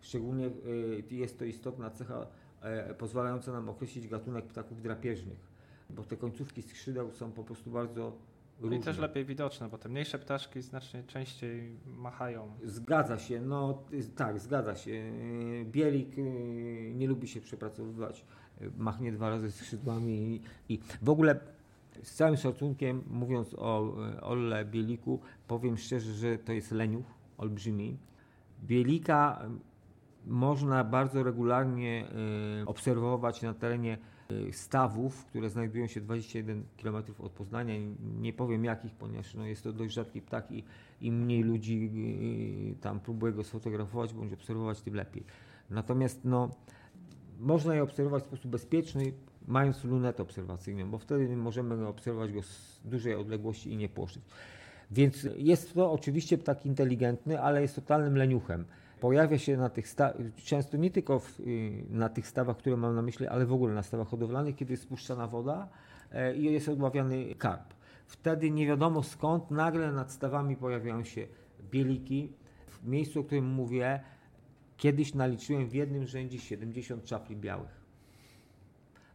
Szczególnie 0.00 0.46
y, 0.46 1.14
jest 1.14 1.38
to 1.38 1.44
istotna 1.44 1.90
cecha 1.90 2.26
e, 2.60 2.94
pozwalająca 2.94 3.52
nam 3.52 3.68
określić 3.68 4.08
gatunek 4.08 4.46
ptaków 4.46 4.82
drapieżnych, 4.82 5.38
bo 5.90 6.04
te 6.04 6.16
końcówki 6.16 6.62
skrzydeł 6.62 7.12
są 7.12 7.32
po 7.32 7.44
prostu 7.44 7.70
bardzo 7.70 8.12
Różne. 8.60 8.76
I 8.76 8.80
też 8.80 8.98
lepiej 8.98 9.24
widoczne, 9.24 9.68
bo 9.68 9.78
te 9.78 9.88
mniejsze 9.88 10.18
ptaszki 10.18 10.62
znacznie 10.62 11.02
częściej 11.02 11.76
machają. 11.86 12.52
Zgadza 12.64 13.18
się, 13.18 13.40
no 13.40 13.82
tak, 14.16 14.40
zgadza 14.40 14.76
się. 14.76 15.12
Bielik 15.64 16.18
y, 16.18 16.92
nie 16.94 17.06
lubi 17.06 17.28
się 17.28 17.40
przepracowywać, 17.40 18.24
machnie 18.76 19.12
dwa 19.12 19.30
razy 19.30 19.52
skrzydłami 19.52 20.42
i, 20.68 20.74
i 20.74 20.80
w 21.02 21.08
ogóle 21.08 21.40
z 22.02 22.14
całym 22.14 22.36
szacunkiem, 22.36 23.02
mówiąc 23.10 23.54
o 23.58 23.94
Olle 24.22 24.64
Bieliku, 24.64 25.20
powiem 25.48 25.76
szczerze, 25.76 26.12
że 26.12 26.38
to 26.38 26.52
jest 26.52 26.70
leniuch 26.70 27.06
olbrzymi. 27.38 27.96
Bielika 28.62 29.48
można 30.26 30.84
bardzo 30.84 31.22
regularnie 31.22 32.06
e, 32.62 32.66
obserwować 32.66 33.42
na 33.42 33.54
terenie 33.54 33.98
e, 34.48 34.52
stawów, 34.52 35.24
które 35.24 35.50
znajdują 35.50 35.86
się 35.86 36.00
21 36.00 36.64
km 36.82 36.96
od 37.18 37.32
Poznania. 37.32 37.74
Nie 38.20 38.32
powiem 38.32 38.64
jakich, 38.64 38.94
ponieważ 38.94 39.34
no, 39.34 39.46
jest 39.46 39.64
to 39.64 39.72
dość 39.72 39.94
rzadki 39.94 40.22
ptak 40.22 40.52
i 40.52 40.64
im 41.00 41.24
mniej 41.24 41.42
ludzi 41.42 41.90
e, 42.72 42.82
tam 42.82 43.00
próbuje 43.00 43.32
go 43.32 43.44
sfotografować 43.44 44.14
bądź 44.14 44.32
obserwować, 44.32 44.80
tym 44.80 44.94
lepiej. 44.94 45.24
Natomiast 45.70 46.24
no, 46.24 46.50
można 47.40 47.74
je 47.74 47.82
obserwować 47.82 48.22
w 48.22 48.26
sposób 48.26 48.50
bezpieczny, 48.50 49.12
mając 49.48 49.84
lunetę 49.84 50.22
obserwacyjną, 50.22 50.90
bo 50.90 50.98
wtedy 50.98 51.36
możemy 51.36 51.86
obserwować 51.86 52.32
go 52.32 52.42
z 52.42 52.80
dużej 52.84 53.14
odległości 53.14 53.72
i 53.72 53.76
nie 53.76 53.88
płoszyć. 53.88 54.22
Więc 54.90 55.28
jest 55.36 55.74
to 55.74 55.92
oczywiście 55.92 56.38
ptak 56.38 56.66
inteligentny, 56.66 57.40
ale 57.40 57.62
jest 57.62 57.74
totalnym 57.74 58.16
leniuchem. 58.16 58.64
Pojawia 59.00 59.38
się 59.38 59.56
na 59.56 59.68
tych 59.68 59.88
sta- 59.88 60.14
często 60.44 60.76
nie 60.76 60.90
tylko 60.90 61.18
w, 61.18 61.40
y, 61.40 61.84
na 61.90 62.08
tych 62.08 62.26
stawach, 62.26 62.56
które 62.56 62.76
mam 62.76 62.94
na 62.94 63.02
myśli, 63.02 63.26
ale 63.26 63.46
w 63.46 63.52
ogóle 63.52 63.74
na 63.74 63.82
stawach 63.82 64.08
hodowlanych, 64.08 64.56
kiedy 64.56 64.72
jest 64.72 64.82
spuszczana 64.82 65.26
woda 65.26 65.68
e, 66.12 66.36
i 66.36 66.44
jest 66.44 66.68
odławiany 66.68 67.34
karp. 67.34 67.74
Wtedy 68.06 68.50
nie 68.50 68.66
wiadomo 68.66 69.02
skąd 69.02 69.50
nagle 69.50 69.92
nad 69.92 70.12
stawami 70.12 70.56
pojawiają 70.56 71.04
się 71.04 71.26
bieliki. 71.70 72.32
W 72.66 72.86
miejscu, 72.88 73.20
o 73.20 73.24
którym 73.24 73.46
mówię, 73.46 74.00
kiedyś 74.76 75.14
naliczyłem 75.14 75.68
w 75.68 75.74
jednym 75.74 76.06
rzędzie 76.06 76.38
70 76.38 77.04
czapli 77.04 77.36
białych. 77.36 77.77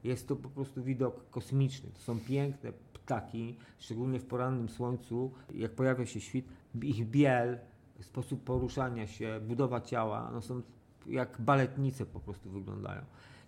Jest 0.04 0.28
to 0.28 0.36
po 0.36 0.50
prostu 0.50 0.84
widok 0.84 1.30
kosmiczny. 1.30 1.89
To 1.89 2.00
są 2.00 2.20
piękne 2.20 2.74
ptaki, 2.94 3.58
szczególnie 3.80 4.20
w 4.20 4.26
porannym 4.26 4.70
słońcu. 4.70 5.32
Jak 5.56 5.72
pojawia 5.72 6.06
się 6.06 6.22
świt, 6.22 6.45
ich 6.82 7.10
biel, 7.10 7.58
sposób 7.99 8.43
poruszania 8.43 9.08
się, 9.08 9.39
budowa 9.47 9.82
ciała, 9.82 10.30
no 10.34 10.41
są 10.41 10.62
jak 11.08 11.41
baletnice 11.41 12.06
po 12.06 12.20
prostu 12.20 12.49
wyglądają. 12.49 13.01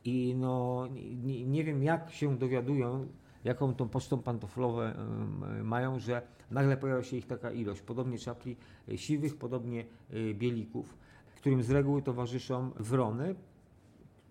I 0.06 0.36
no, 0.38 0.88
nie, 1.24 1.46
nie 1.46 1.64
wiem 1.64 1.84
jak 1.84 2.12
się 2.12 2.38
dowiadują, 2.38 3.08
jaką 3.44 3.74
tą 3.74 3.90
pocztą 3.90 4.22
pantoflową 4.22 4.82
mają, 5.64 6.00
że 6.00 6.22
nagle 6.52 6.78
pojawia 6.78 7.04
się 7.04 7.18
ich 7.18 7.28
taka 7.28 7.52
ilość. 7.52 7.82
Podobnie 7.82 8.18
czapli 8.18 8.56
e, 8.90 8.98
siwych, 8.98 9.38
podobnie 9.38 9.86
e, 10.10 10.34
bielików, 10.34 10.98
którym 11.36 11.64
z 11.64 11.70
reguły 11.70 12.02
towarzyszą 12.02 12.72
wrony, 12.80 13.36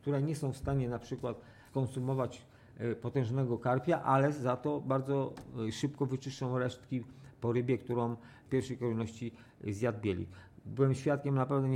które 0.00 0.22
nie 0.22 0.36
są 0.36 0.52
w 0.52 0.56
stanie 0.56 0.88
na 0.88 0.98
przykład 0.98 1.40
konsumować 1.74 2.42
e, 2.78 2.94
potężnego 2.94 3.58
karpia, 3.58 4.02
ale 4.02 4.32
za 4.32 4.56
to 4.56 4.80
bardzo 4.80 5.32
e, 5.68 5.72
szybko 5.72 6.06
wyczyszczą 6.06 6.58
resztki 6.58 7.04
po 7.40 7.52
rybie, 7.52 7.78
którą 7.78 8.16
w 8.46 8.48
pierwszej 8.48 8.78
kolejności 8.78 9.32
zjadł 9.66 10.00
bielik. 10.00 10.28
Byłem 10.66 10.94
świadkiem 10.94 11.34
naprawdę 11.34 11.68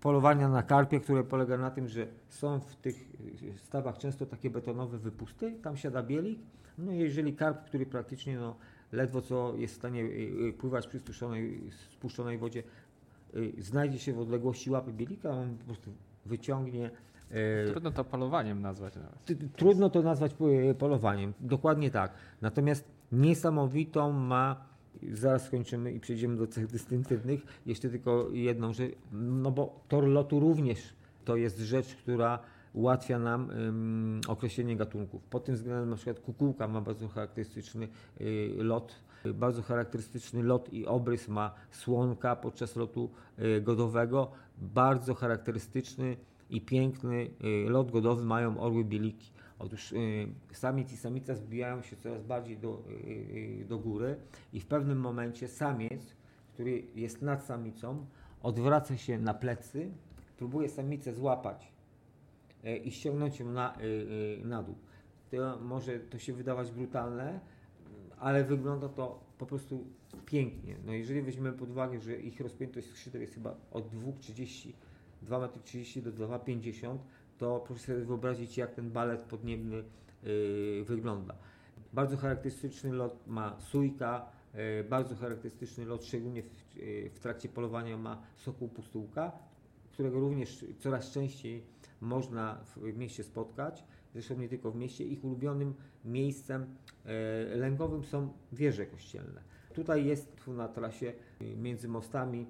polowania 0.00 0.48
na 0.48 0.62
karpie, 0.62 1.00
które 1.00 1.24
polega 1.24 1.58
na 1.58 1.70
tym, 1.70 1.88
że 1.88 2.06
są 2.28 2.60
w 2.60 2.76
tych 2.76 2.94
stawach 3.56 3.98
często 3.98 4.26
takie 4.26 4.50
betonowe 4.50 4.98
wypusty, 4.98 5.54
tam 5.62 5.76
siada 5.76 6.02
bielik, 6.02 6.38
no 6.78 6.92
jeżeli 6.92 7.34
karp, 7.34 7.64
który 7.64 7.86
praktycznie 7.86 8.36
no, 8.36 8.56
ledwo 8.92 9.22
co 9.22 9.54
jest 9.56 9.74
w 9.74 9.76
stanie 9.76 10.08
pływać 10.58 10.86
przy 10.86 11.00
spuszczonej 11.92 12.38
wodzie, 12.38 12.62
znajdzie 13.58 13.98
się 13.98 14.12
w 14.12 14.18
odległości 14.18 14.70
łapy 14.70 14.92
bielika, 14.92 15.30
on 15.30 15.58
po 15.58 15.64
prostu 15.64 15.92
wyciągnie 16.26 16.90
E, 16.90 17.15
trudno 17.70 17.90
to 17.90 18.04
polowaniem 18.04 18.62
nazwać 18.62 18.94
nawet. 18.96 19.52
Trudno 19.56 19.90
to 19.90 20.02
nazwać 20.02 20.32
polowaniem, 20.78 21.32
dokładnie 21.40 21.90
tak. 21.90 22.12
Natomiast 22.42 22.84
niesamowitą 23.12 24.12
ma, 24.12 24.66
zaraz 25.12 25.44
skończymy 25.46 25.92
i 25.92 26.00
przejdziemy 26.00 26.36
do 26.36 26.46
cech 26.46 26.66
dystynktywnych, 26.66 27.40
jeszcze 27.66 27.88
tylko 27.88 28.28
jedną 28.32 28.72
rzecz, 28.72 28.92
no 29.12 29.50
bo 29.50 29.80
tor 29.88 30.04
lotu 30.04 30.40
również 30.40 30.94
to 31.24 31.36
jest 31.36 31.58
rzecz, 31.58 31.94
która 31.96 32.38
ułatwia 32.76 33.18
nam 33.18 33.48
um, 33.48 34.20
określenie 34.28 34.76
gatunków. 34.76 35.22
Pod 35.22 35.44
tym 35.44 35.54
względem 35.54 35.90
na 35.90 35.96
przykład 35.96 36.20
kukułka 36.20 36.68
ma 36.68 36.80
bardzo 36.80 37.08
charakterystyczny 37.08 37.88
y, 38.20 38.54
lot, 38.58 38.94
bardzo 39.34 39.62
charakterystyczny 39.62 40.42
lot 40.42 40.72
i 40.72 40.86
obrys 40.86 41.28
ma 41.28 41.54
słonka 41.70 42.36
podczas 42.36 42.76
lotu 42.76 43.10
y, 43.38 43.60
godowego, 43.60 44.30
bardzo 44.58 45.14
charakterystyczny 45.14 46.16
i 46.50 46.60
piękny 46.60 47.30
y, 47.66 47.70
lot 47.70 47.90
godowy 47.90 48.24
mają 48.24 48.60
orły 48.60 48.84
bieliki. 48.84 49.30
Otóż 49.58 49.92
y, 49.92 50.28
samiec 50.52 50.92
i 50.92 50.96
samica 50.96 51.34
zbijają 51.34 51.82
się 51.82 51.96
coraz 51.96 52.22
bardziej 52.22 52.58
do, 52.58 52.82
y, 52.90 53.64
do 53.68 53.78
góry 53.78 54.16
i 54.52 54.60
w 54.60 54.66
pewnym 54.66 55.00
momencie 55.00 55.48
samiec, 55.48 56.16
który 56.54 56.82
jest 56.94 57.22
nad 57.22 57.44
samicą, 57.44 58.06
odwraca 58.42 58.96
się 58.96 59.18
na 59.18 59.34
plecy, 59.34 59.90
próbuje 60.36 60.68
samicę 60.68 61.12
złapać 61.12 61.72
i 62.84 62.90
ściągnąć 62.90 63.40
ją 63.40 63.52
na, 63.52 63.76
na 64.44 64.62
dół. 64.62 64.74
To 65.30 65.58
może 65.60 66.00
to 66.00 66.18
się 66.18 66.32
wydawać 66.32 66.70
brutalne, 66.70 67.40
ale 68.18 68.44
wygląda 68.44 68.88
to 68.88 69.20
po 69.38 69.46
prostu 69.46 69.86
pięknie. 70.26 70.76
No 70.86 70.92
jeżeli 70.92 71.22
weźmiemy 71.22 71.52
pod 71.52 71.70
uwagę, 71.70 72.00
że 72.00 72.16
ich 72.16 72.40
rozpiętość 72.40 72.88
skrzydeł 72.88 73.20
jest 73.20 73.34
chyba 73.34 73.56
od 73.70 73.90
2,30 73.90 74.72
2,30 75.24 75.98
m 75.98 76.04
do 76.04 76.26
2,50 76.26 76.90
m, 76.90 76.98
to 77.38 77.60
proszę 77.66 77.82
sobie 77.82 78.04
wyobrazić, 78.04 78.56
jak 78.56 78.74
ten 78.74 78.90
balet 78.90 79.20
podniebny 79.20 79.84
yy, 80.22 80.84
wygląda. 80.84 81.34
Bardzo 81.92 82.16
charakterystyczny 82.16 82.92
lot 82.92 83.26
ma 83.26 83.56
sójka, 83.60 84.26
yy, 84.54 84.84
bardzo 84.90 85.16
charakterystyczny 85.16 85.84
lot, 85.84 86.04
szczególnie 86.04 86.42
w, 86.42 86.76
yy, 86.76 87.10
w 87.10 87.20
trakcie 87.20 87.48
polowania 87.48 87.98
ma 87.98 88.22
sokół 88.36 88.68
pustułka, 88.68 89.32
którego 89.92 90.20
również 90.20 90.64
coraz 90.78 91.10
częściej 91.10 91.62
można 92.00 92.64
w 92.76 92.96
mieście 92.96 93.24
spotkać. 93.24 93.84
Zresztą 94.12 94.36
nie 94.36 94.48
tylko 94.48 94.70
w 94.70 94.76
mieście. 94.76 95.04
Ich 95.04 95.24
ulubionym 95.24 95.74
miejscem 96.04 96.66
lęgowym 97.54 98.04
są 98.04 98.32
wieże 98.52 98.86
kościelne. 98.86 99.42
Tutaj 99.74 100.06
jest 100.06 100.36
tu 100.44 100.52
na 100.52 100.68
trasie 100.68 101.12
między 101.56 101.88
mostami 101.88 102.46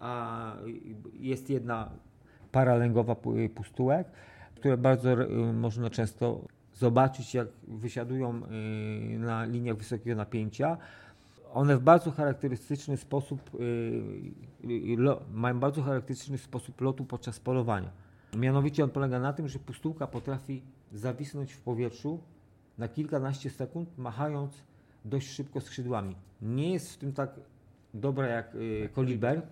a 0.00 0.52
jest 1.20 1.50
jedna 1.50 1.90
para 2.52 2.74
lęgowa 2.74 3.16
pustułek, 3.54 4.06
które 4.54 4.76
bardzo 4.76 5.12
y, 5.12 5.52
można 5.52 5.90
często 5.90 6.40
zobaczyć, 6.74 7.34
jak 7.34 7.48
wysiadują 7.68 8.42
y, 9.14 9.18
na 9.18 9.44
liniach 9.44 9.76
wysokiego 9.76 10.16
napięcia. 10.16 10.76
One 11.54 11.76
w 11.76 11.80
bardzo 11.80 12.10
charakterystyczny 12.10 12.96
sposób 12.96 13.50
y, 13.54 14.96
mają 15.32 15.60
bardzo 15.60 15.82
charakterystyczny 15.82 16.38
sposób 16.38 16.80
lotu 16.80 17.04
podczas 17.04 17.40
polowania. 17.40 17.90
Mianowicie 18.36 18.84
on 18.84 18.90
polega 18.90 19.20
na 19.20 19.32
tym, 19.32 19.48
że 19.48 19.58
pustułka 19.58 20.06
potrafi 20.06 20.62
zawisnąć 20.92 21.52
w 21.52 21.60
powietrzu 21.60 22.20
na 22.78 22.88
kilkanaście 22.88 23.50
sekund, 23.50 23.98
machając 23.98 24.52
dość 25.04 25.28
szybko 25.28 25.60
skrzydłami. 25.60 26.16
Nie 26.42 26.72
jest 26.72 26.92
w 26.92 26.96
tym 26.96 27.12
tak 27.12 27.30
dobra 27.94 28.26
jak 28.26 28.56
koliber, 28.92 29.42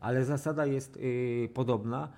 ale 0.00 0.24
zasada 0.24 0.66
jest 0.66 0.96
y, 0.96 1.48
podobna. 1.54 2.08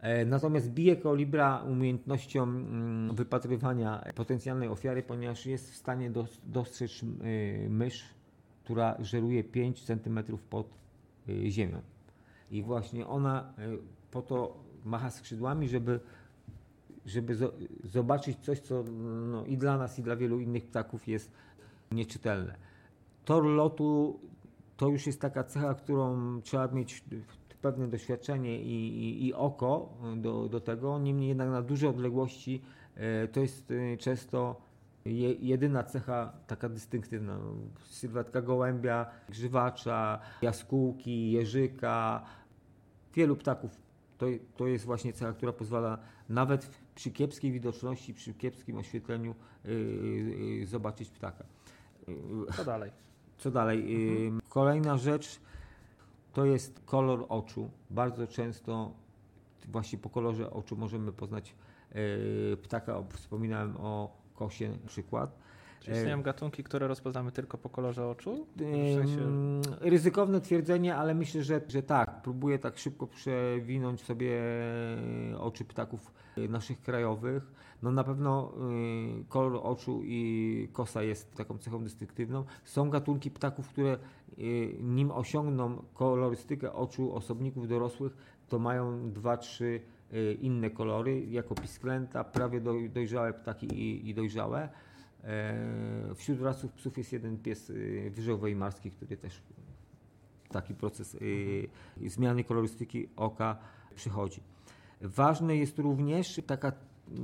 E, 0.00 0.24
natomiast 0.24 0.70
bije 0.70 0.96
kolibra 0.96 1.62
umiejętnością 1.62 2.42
mm, 2.42 3.14
wypatrywania 3.14 4.04
potencjalnej 4.14 4.68
ofiary, 4.68 5.02
ponieważ 5.02 5.46
jest 5.46 5.70
w 5.70 5.76
stanie 5.76 6.10
dostrzec 6.44 7.02
y, 7.02 7.66
mysz, 7.70 8.04
która 8.64 8.96
żeruje 8.98 9.44
5 9.44 9.84
cm 9.84 10.20
pod 10.50 10.66
y, 11.28 11.50
ziemią. 11.50 11.80
I 12.50 12.62
właśnie 12.62 13.06
ona 13.06 13.54
po 14.10 14.22
to 14.22 14.64
macha 14.84 15.10
skrzydłami, 15.10 15.68
żeby, 15.68 16.00
żeby 17.06 17.36
zobaczyć 17.84 18.38
coś, 18.38 18.60
co 18.60 18.84
no, 19.30 19.46
i 19.46 19.56
dla 19.56 19.78
nas, 19.78 19.98
i 19.98 20.02
dla 20.02 20.16
wielu 20.16 20.40
innych 20.40 20.66
ptaków 20.66 21.08
jest 21.08 21.32
nieczytelne. 21.92 22.56
Tor 23.24 23.44
lotu 23.44 24.20
to 24.76 24.88
już 24.88 25.06
jest 25.06 25.20
taka 25.20 25.44
cecha, 25.44 25.74
którą 25.74 26.40
trzeba 26.42 26.68
mieć 26.68 27.04
pewne 27.62 27.88
doświadczenie 27.88 28.62
i, 28.62 28.98
i, 28.98 29.26
i 29.26 29.34
oko 29.34 29.98
do, 30.16 30.48
do 30.48 30.60
tego. 30.60 30.98
Niemniej 30.98 31.28
jednak 31.28 31.48
na 31.48 31.62
duże 31.62 31.88
odległości 31.88 32.62
e, 32.94 33.28
to 33.28 33.40
jest 33.40 33.70
e, 33.70 33.96
często 33.96 34.60
je, 35.04 35.32
jedyna 35.32 35.82
cecha 35.82 36.32
taka 36.46 36.68
dystynktywna. 36.68 37.38
Sylwetka 37.84 38.42
gołębia, 38.42 39.06
grzywacza, 39.28 40.20
jaskółki, 40.42 41.30
jeżyka, 41.32 42.24
wielu 43.14 43.36
ptaków. 43.36 43.70
To, 44.18 44.26
to 44.56 44.66
jest 44.66 44.84
właśnie 44.84 45.12
cecha, 45.12 45.32
która 45.32 45.52
pozwala 45.52 45.98
nawet 46.28 46.70
przy 46.94 47.10
kiepskiej 47.10 47.52
widoczności, 47.52 48.14
przy 48.14 48.34
kiepskim 48.34 48.76
oświetleniu 48.76 49.34
yy, 49.64 49.74
yy, 49.74 50.66
zobaczyć 50.66 51.10
ptaka. 51.10 51.44
Co 52.56 52.64
dalej? 52.64 52.90
Co 53.38 53.50
dalej? 53.50 53.78
Mhm. 53.78 54.43
Kolejna 54.54 54.96
rzecz 54.96 55.40
to 56.32 56.44
jest 56.44 56.80
kolor 56.86 57.26
oczu. 57.28 57.70
Bardzo 57.90 58.26
często 58.26 58.92
właśnie 59.68 59.98
po 59.98 60.10
kolorze 60.10 60.50
oczu 60.50 60.76
możemy 60.76 61.12
poznać 61.12 61.54
y, 61.96 62.56
ptaka. 62.62 63.02
Wspominałem 63.12 63.76
o 63.76 64.16
kosie 64.34 64.78
przykład. 64.86 65.38
Czy 65.80 65.90
istnieją 65.90 66.22
gatunki, 66.22 66.64
które 66.64 66.88
rozpoznamy 66.88 67.32
tylko 67.32 67.58
po 67.58 67.68
kolorze 67.70 68.08
oczu? 68.08 68.46
W 68.56 68.94
sensie... 68.94 69.20
Ryzykowne 69.80 70.40
twierdzenie, 70.40 70.96
ale 70.96 71.14
myślę, 71.14 71.42
że, 71.42 71.60
że 71.68 71.82
tak. 71.82 72.13
Próbuję 72.24 72.58
tak 72.58 72.78
szybko 72.78 73.06
przewinąć 73.06 74.02
sobie 74.02 74.42
oczy 75.38 75.64
ptaków 75.64 76.12
naszych 76.48 76.82
krajowych. 76.82 77.52
No 77.82 77.92
na 77.92 78.04
pewno 78.04 78.52
y, 79.20 79.24
kolor 79.28 79.60
oczu 79.62 80.00
i 80.04 80.68
kosa 80.72 81.02
jest 81.02 81.34
taką 81.34 81.58
cechą 81.58 81.84
dystynktywną. 81.84 82.44
Są 82.64 82.90
gatunki 82.90 83.30
ptaków, 83.30 83.68
które 83.68 83.98
nim 84.80 85.10
osiągną 85.10 85.82
kolorystykę 85.94 86.72
oczu 86.72 87.14
osobników 87.14 87.68
dorosłych, 87.68 88.16
to 88.48 88.58
mają 88.58 89.10
dwa, 89.12 89.36
trzy 89.36 89.80
y, 90.12 90.38
inne 90.40 90.70
kolory, 90.70 91.26
jako 91.26 91.54
pisklęta, 91.54 92.24
prawie 92.24 92.60
dojrzałe 92.88 93.32
ptaki 93.32 93.66
i, 93.66 94.08
i 94.08 94.14
dojrzałe. 94.14 94.68
E, 95.24 96.14
wśród 96.14 96.40
rasów 96.40 96.72
psów 96.72 96.98
jest 96.98 97.12
jeden 97.12 97.38
pies 97.38 97.72
wyżowy 98.10 98.56
marski, 98.56 98.90
który 98.90 99.16
też 99.16 99.42
taki 100.54 100.74
proces 100.74 101.16
zmiany 102.06 102.44
kolorystyki 102.44 103.08
oka 103.16 103.58
przychodzi. 103.94 104.40
Ważne 105.00 105.56
jest 105.56 105.78
również 105.78 106.40
taka 106.46 106.72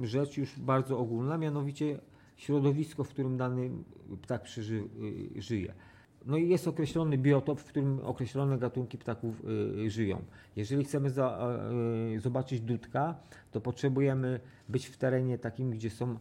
rzecz 0.03 0.37
już 0.37 0.59
bardzo 0.59 0.99
ogólna, 0.99 1.39
mianowicie 1.39 2.01
środowisko, 2.37 3.05
w 3.05 3.09
którym 3.09 3.37
dany 3.37 3.71
ptak 4.23 4.47
y, 4.59 5.43
żyje. 5.43 5.75
No 6.27 6.37
i 6.37 6.49
jest 6.49 6.69
określony 6.69 7.19
biotop, 7.19 7.61
w 7.61 7.65
którym 7.65 8.01
określone 8.03 8.59
gatunki 8.59 8.99
ptaków 8.99 9.43
y, 9.45 9.91
żyją. 9.91 10.23
Jeżeli 10.57 10.85
chcemy 10.85 11.09
y, 11.09 12.21
zobaczyć 12.21 12.61
dudka, 12.61 13.15
to 13.51 13.61
potrzebujemy 13.61 14.41
być 14.69 14.87
w 14.87 14.97
terenie 14.97 15.39
takim, 15.39 15.71
gdzie 15.71 15.91
są 15.91 16.19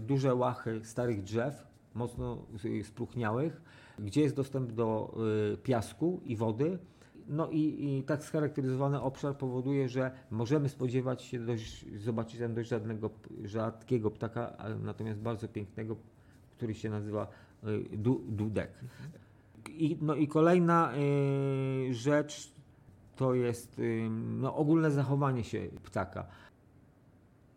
duże 0.00 0.34
łachy 0.34 0.80
starych 0.84 1.22
drzew, 1.22 1.66
mocno 1.94 2.46
spróchniałych, 2.82 3.62
gdzie 3.98 4.20
jest 4.20 4.36
dostęp 4.36 4.72
do 4.72 5.18
piasku 5.62 6.20
i 6.24 6.36
wody, 6.36 6.78
no 7.28 7.48
i, 7.50 7.86
i, 7.98 8.02
tak 8.02 8.24
scharakteryzowany 8.24 9.00
obszar 9.00 9.36
powoduje, 9.36 9.88
że 9.88 10.10
możemy 10.30 10.68
spodziewać 10.68 11.22
się 11.22 11.38
dość, 11.38 11.86
zobaczyć 11.98 12.40
tam 12.40 12.54
dość 12.54 12.68
żadnego, 12.68 13.10
rzadkiego 13.44 14.10
ptaka, 14.10 14.56
natomiast 14.82 15.20
bardzo 15.20 15.48
pięknego, 15.48 15.96
który 16.56 16.74
się 16.74 16.90
nazywa 16.90 17.28
y, 17.64 17.96
du, 17.96 18.22
dudek. 18.28 18.70
I, 19.70 19.98
no 20.00 20.14
i 20.14 20.28
kolejna 20.28 20.92
y, 20.96 21.94
rzecz 21.94 22.52
to 23.16 23.34
jest 23.34 23.78
y, 23.78 24.08
no, 24.10 24.56
ogólne 24.56 24.90
zachowanie 24.90 25.44
się 25.44 25.68
ptaka. 25.84 26.26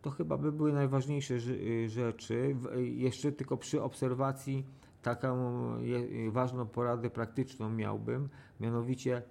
To 0.02 0.10
chyba 0.10 0.36
by 0.36 0.52
były 0.52 0.72
najważniejsze 0.72 1.34
y, 1.34 1.88
rzeczy. 1.88 2.56
Jeszcze 2.76 3.32
tylko 3.32 3.56
przy 3.56 3.82
obserwacji 3.82 4.64
taką 5.16 5.72
ważną 6.30 6.66
poradę 6.66 7.10
praktyczną 7.10 7.70
miałbym, 7.70 8.28
mianowicie 8.60 9.22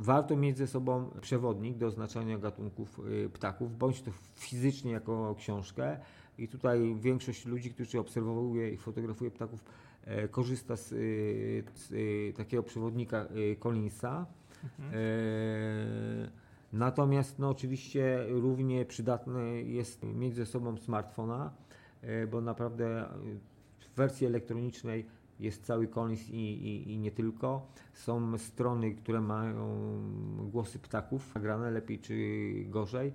Warto 0.00 0.36
mieć 0.36 0.58
ze 0.58 0.66
sobą 0.66 1.10
przewodnik 1.20 1.76
do 1.76 1.86
oznaczania 1.86 2.38
gatunków 2.38 3.00
y, 3.08 3.30
ptaków, 3.30 3.78
bądź 3.78 4.02
to 4.02 4.10
fizycznie 4.36 4.92
jako 4.92 5.34
książkę. 5.38 5.96
I 6.38 6.48
tutaj 6.48 6.96
większość 7.00 7.46
ludzi, 7.46 7.70
którzy 7.70 8.00
obserwuje 8.00 8.70
i 8.70 8.76
fotografuje 8.76 9.30
ptaków, 9.30 9.64
e, 10.04 10.28
korzysta 10.28 10.76
z, 10.76 10.92
y, 10.92 11.64
z 11.74 11.92
y, 11.92 12.32
takiego 12.36 12.62
przewodnika 12.62 13.26
Collinsa. 13.58 14.26
Mhm. 14.64 14.90
E, 14.94 16.30
Natomiast 16.72 17.38
no, 17.38 17.48
oczywiście 17.48 18.26
równie 18.28 18.84
przydatne 18.84 19.42
jest 19.62 20.02
mieć 20.02 20.34
ze 20.34 20.46
sobą 20.46 20.76
smartfona, 20.76 21.52
e, 22.02 22.26
bo 22.26 22.40
naprawdę 22.40 23.08
w 23.80 23.96
wersji 23.96 24.26
elektronicznej 24.26 25.06
jest 25.40 25.64
cały 25.64 25.88
Collins 25.88 26.28
i, 26.28 26.34
i, 26.34 26.92
i 26.92 26.98
nie 26.98 27.10
tylko. 27.10 27.66
Są 27.92 28.38
strony, 28.38 28.94
które 28.94 29.20
mają 29.20 29.78
głosy 30.52 30.78
ptaków 30.78 31.34
nagrane 31.34 31.70
lepiej 31.70 31.98
czy 31.98 32.14
gorzej. 32.68 33.12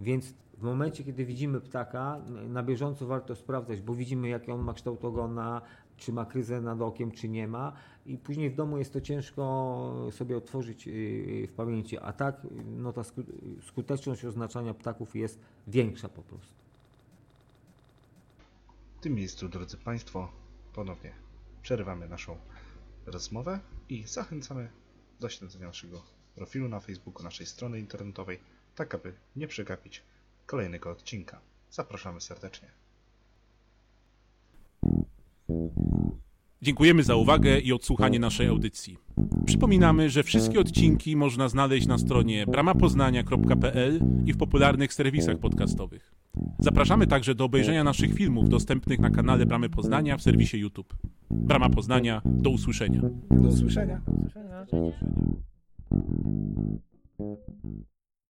Więc 0.00 0.34
w 0.58 0.62
momencie, 0.62 1.04
kiedy 1.04 1.24
widzimy 1.24 1.60
ptaka, 1.60 2.20
na 2.48 2.62
bieżąco 2.62 3.06
warto 3.06 3.34
sprawdzać, 3.34 3.82
bo 3.82 3.94
widzimy, 3.94 4.28
jaki 4.28 4.52
on 4.52 4.60
ma 4.60 4.74
kształt 4.74 5.04
ogona, 5.04 5.62
czy 5.96 6.12
ma 6.12 6.24
kryzę 6.24 6.60
nad 6.60 6.82
okiem, 6.82 7.10
czy 7.10 7.28
nie 7.28 7.48
ma. 7.48 7.72
I 8.06 8.18
później 8.18 8.50
w 8.50 8.54
domu 8.54 8.78
jest 8.78 8.92
to 8.92 9.00
ciężko 9.00 10.06
sobie 10.10 10.36
otworzyć 10.36 10.86
yy, 10.86 11.46
w 11.46 11.52
pamięci. 11.52 11.98
A 11.98 12.12
tak, 12.12 12.46
no 12.76 12.92
ta 12.92 13.00
sku- 13.00 13.24
skuteczność 13.62 14.24
oznaczania 14.24 14.74
ptaków 14.74 15.16
jest 15.16 15.40
większa 15.66 16.08
po 16.08 16.22
prostu. 16.22 16.54
W 18.96 19.00
tym 19.00 19.14
miejscu, 19.14 19.48
drodzy 19.48 19.76
Państwo, 19.76 20.28
ponownie 20.72 21.25
przerywamy 21.66 22.08
naszą 22.08 22.36
rozmowę 23.06 23.60
i 23.88 24.04
zachęcamy 24.06 24.68
do 25.20 25.28
śledzenia 25.28 25.66
naszego 25.66 26.02
profilu 26.34 26.68
na 26.68 26.80
Facebooku, 26.80 27.24
naszej 27.24 27.46
strony 27.46 27.78
internetowej, 27.80 28.38
tak 28.74 28.94
aby 28.94 29.12
nie 29.36 29.48
przegapić 29.48 30.02
kolejnego 30.46 30.90
odcinka. 30.90 31.40
Zapraszamy 31.70 32.20
serdecznie. 32.20 32.68
Dziękujemy 36.62 37.02
za 37.02 37.16
uwagę 37.16 37.58
i 37.58 37.72
odsłuchanie 37.72 38.18
naszej 38.18 38.46
audycji. 38.46 38.98
Przypominamy, 39.46 40.10
że 40.10 40.22
wszystkie 40.22 40.60
odcinki 40.60 41.16
można 41.16 41.48
znaleźć 41.48 41.86
na 41.86 41.98
stronie 41.98 42.46
bramapoznania.pl 42.46 44.00
i 44.26 44.32
w 44.32 44.36
popularnych 44.36 44.94
serwisach 44.94 45.38
podcastowych. 45.38 46.12
Zapraszamy 46.58 47.06
także 47.06 47.34
do 47.34 47.44
obejrzenia 47.44 47.84
naszych 47.84 48.14
filmów 48.14 48.48
dostępnych 48.48 48.98
na 48.98 49.10
kanale 49.10 49.46
Bramy 49.46 49.70
Poznania 49.70 50.16
w 50.16 50.22
serwisie 50.22 50.58
YouTube. 50.58 50.94
Brama 51.30 51.70
Poznania, 51.70 52.22
do 52.24 52.50
usłyszenia. 52.50 53.00
Do 53.30 53.48
usłyszenia. 53.48 54.00
Do 54.06 54.12
usłyszenia. 54.12 54.56